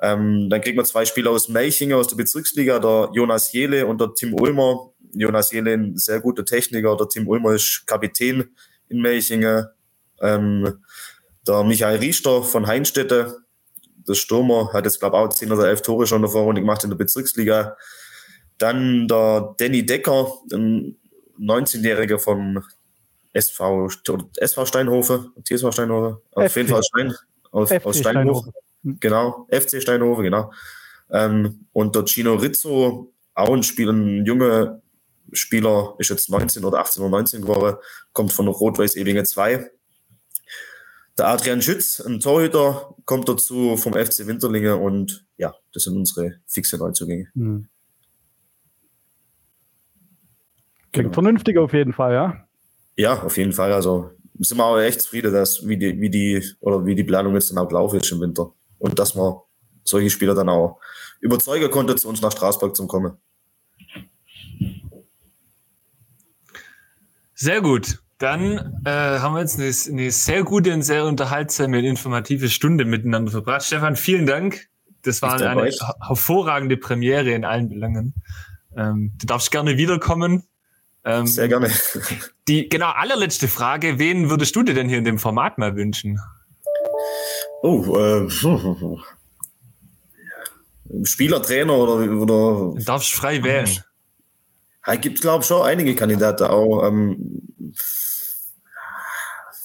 [0.00, 4.00] Ähm, dann kriegt man zwei Spieler aus Melchinger, aus der Bezirksliga, der Jonas Jele und
[4.00, 4.92] der Tim Ulmer.
[5.12, 8.44] Jonas Jele ein sehr guter Techniker, der Tim Ulmer ist Kapitän
[8.88, 9.72] in Melchinger.
[10.20, 10.80] Ähm,
[11.46, 13.38] der Michael Riester von Heinstädte,
[14.06, 16.60] der Stürmer, hat jetzt, glaube ich, auch 10 oder 11 Tore schon in der Vorrunde
[16.60, 17.76] gemacht in der Bezirksliga.
[18.58, 20.96] Dann der Danny Decker, ein
[21.38, 22.62] 19-Jähriger vom
[23.32, 23.88] SV,
[24.36, 27.14] SV Steinhofe, TSV Steinhofe, auf jeden Fall Stein,
[27.50, 28.50] aus, aus Steinhofe.
[28.50, 28.52] Steinhofe.
[28.82, 30.52] Genau, FC Steinhofe, genau.
[31.10, 34.80] Ähm, und der Gino Rizzo, auch ein Spieler, ein junger
[35.32, 37.76] Spieler, ist jetzt 19 oder 18 oder 19 geworden,
[38.12, 39.70] kommt von Rot-Weiß Evinge 2.
[41.18, 46.36] Der Adrian Schütz, ein Torhüter, kommt dazu vom FC Winterlinge und ja, das sind unsere
[46.46, 47.28] fixe Neuzugänge.
[47.34, 47.68] Hm.
[50.92, 51.14] Klingt genau.
[51.14, 52.44] vernünftig auf jeden Fall, ja.
[52.96, 53.72] Ja, auf jeden Fall.
[53.72, 57.34] Also sind wir auch echt zufrieden, dass wie die, wie die, oder wie die Planung
[57.34, 58.52] jetzt dann auch gelaufen ist im Winter.
[58.78, 59.34] Und dass man
[59.84, 60.80] solche Spieler dann auch
[61.20, 63.16] überzeugen konnte, zu uns nach Straßburg zu kommen.
[67.34, 68.02] Sehr gut.
[68.18, 72.84] Dann äh, haben wir jetzt eine, eine, sehr gute und sehr unterhaltsame und informative Stunde
[72.84, 73.64] miteinander verbracht.
[73.64, 74.68] Stefan, vielen Dank.
[75.02, 75.78] Das war eine euch.
[76.04, 78.14] hervorragende Premiere in allen Belangen.
[78.76, 80.42] Ähm, du darfst gerne wiederkommen.
[81.04, 81.70] Ähm, Sehr gerne.
[82.48, 86.20] Die genau allerletzte Frage: Wen würdest du dir denn hier in dem Format mal wünschen?
[87.62, 88.28] Oh, äh,
[91.04, 92.74] Spieler, Trainer oder, oder.
[92.76, 93.68] Du darfst frei wählen.
[94.84, 96.86] Da gibt es, glaube ich, schon einige Kandidaten auch.
[96.86, 97.42] Ähm,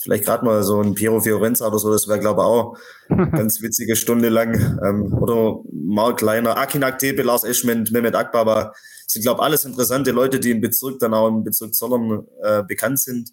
[0.01, 2.77] vielleicht gerade mal so ein Piero Fiorenza oder so, das wäre, glaube ich, auch
[3.31, 4.79] ganz witzige Stunde lang.
[4.85, 8.73] Ähm, oder Mark Leiner, Akinak Tepe, Lars Eschment, Mehmet Akbaba
[9.13, 12.63] sind, glaube ich, alles interessante Leute, die im Bezirk, dann auch im Bezirk Zollern äh,
[12.63, 13.29] bekannt sind.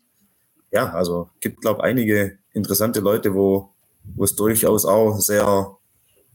[0.71, 3.75] Ja, also gibt, glaube ich, einige interessante Leute, wo,
[4.15, 5.77] wo es durchaus auch sehr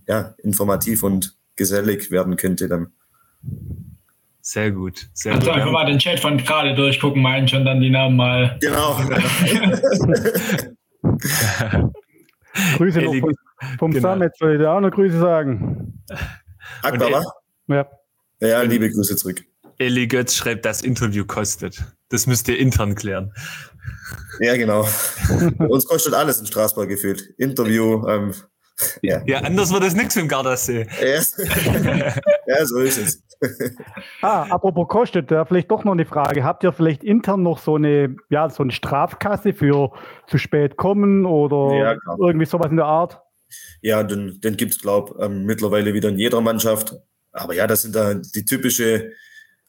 [0.08, 2.92] ja, informativ und gesellig werden könnte dann.
[4.42, 5.08] Sehr gut.
[5.14, 5.56] Sehr also gut.
[5.56, 8.58] einfach mal den Chat von gerade durchgucken, meinen schon dann die Namen mal.
[8.62, 8.98] Genau.
[12.78, 13.34] Grüße noch vom,
[13.80, 14.14] vom genau.
[14.14, 16.04] Summit, soll ich dir auch noch Grüße sagen.
[16.82, 17.24] Akbar,
[17.68, 17.88] ja.
[18.40, 19.44] Ja, liebe Grüße zurück.
[19.78, 21.84] Eli Götz schreibt, das Interview kostet.
[22.10, 23.34] Das müsst ihr intern klären.
[24.40, 24.88] Ja, genau.
[25.70, 27.22] Uns kostet alles in Straßburg gefühlt.
[27.38, 28.08] Interview.
[28.08, 28.34] Ähm,
[29.02, 29.22] ja.
[29.26, 30.88] ja, anders wird es nichts dem Gardasee.
[31.02, 31.08] Ja.
[32.48, 33.24] ja, so ist es.
[34.22, 36.44] ah, apropos kostet, da vielleicht doch noch eine Frage.
[36.44, 39.92] Habt ihr vielleicht intern noch so eine, ja, so eine Strafkasse für
[40.28, 43.22] zu spät kommen oder ja, irgendwie sowas in der Art?
[43.82, 46.96] Ja, den, den gibt es, glaube ich, ähm, mittlerweile wieder in jeder Mannschaft.
[47.36, 49.12] Aber ja, das sind da die typische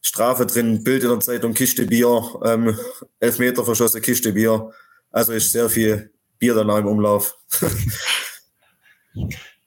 [0.01, 2.79] Strafe drin, Bild in der Zeitung, Kiste Bier, ähm,
[3.19, 4.71] Elfmeter verschossen, Kiste Bier.
[5.11, 7.37] Also ist sehr viel Bier danach im Umlauf.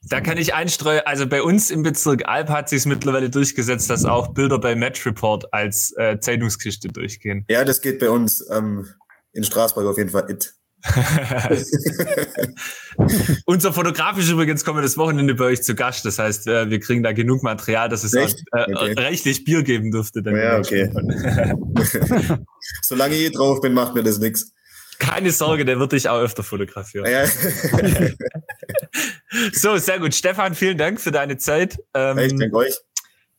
[0.08, 3.90] Da kann ich einstreuen, also bei uns im Bezirk Alp hat sich es mittlerweile durchgesetzt,
[3.90, 7.44] dass auch Bilder bei Match Report als äh, Zeitungskiste durchgehen.
[7.50, 8.88] Ja, das geht bei uns ähm,
[9.32, 10.54] in Straßburg auf jeden Fall it.
[13.44, 16.04] Unser Fotograf ist übrigens kommendes Wochenende bei euch zu Gast.
[16.04, 18.94] Das heißt, äh, wir kriegen da genug Material, dass es auch, äh, okay.
[18.96, 20.22] reichlich Bier geben dürfte.
[20.24, 20.90] ja, okay.
[22.82, 24.52] Solange ich drauf bin, macht mir das nichts.
[24.98, 27.10] Keine Sorge, der wird dich auch öfter fotografieren.
[27.10, 27.26] Ja.
[29.52, 30.14] so, sehr gut.
[30.14, 31.78] Stefan, vielen Dank für deine Zeit.
[31.94, 32.74] Ähm, ich danke euch.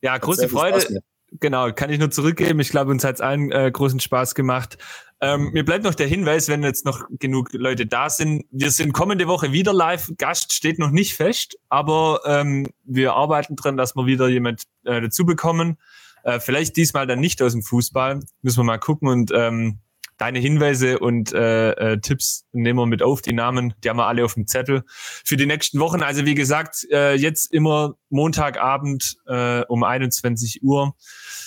[0.02, 1.04] Ja, große Freude.
[1.40, 2.60] Genau, kann ich nur zurückgeben.
[2.60, 4.78] Ich glaube, uns hat es allen äh, großen Spaß gemacht.
[5.22, 8.46] Ähm, mir bleibt noch der Hinweis, wenn jetzt noch genug Leute da sind.
[8.52, 10.12] Wir sind kommende Woche wieder live.
[10.18, 15.00] Gast steht noch nicht fest, aber ähm, wir arbeiten dran, dass wir wieder jemand äh,
[15.00, 15.78] dazu bekommen.
[16.24, 18.20] Äh, vielleicht diesmal dann nicht aus dem Fußball.
[18.42, 19.80] Müssen wir mal gucken und ähm,
[20.22, 23.24] deine Hinweise und äh, äh, Tipps nehmen wir mit auf.
[23.24, 26.04] Die Namen, die haben wir alle auf dem Zettel für die nächsten Wochen.
[26.04, 30.94] Also wie gesagt, äh, jetzt immer Montagabend äh, um 21 Uhr.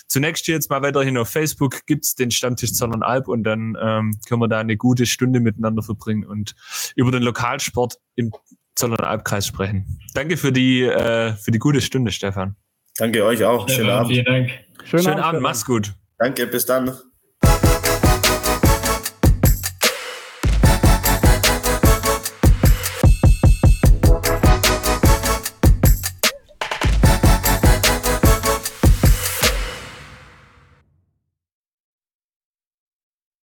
[0.09, 4.49] Zunächst jetzt mal weiterhin auf Facebook gibt's den Stammtisch Alp und dann ähm, können wir
[4.49, 6.57] da eine gute Stunde miteinander verbringen und
[6.97, 8.33] über den Lokalsport im
[8.75, 10.01] Zollernalbkreis sprechen.
[10.15, 12.57] Danke für die, äh, für die gute Stunde, Stefan.
[12.97, 13.69] Danke euch auch.
[13.69, 14.11] Schönen Abend.
[14.11, 14.51] Vielen Dank.
[14.83, 15.43] Schönen, Schönen Abend, Abend.
[15.43, 15.95] mach's gut.
[16.19, 16.93] Danke, bis dann.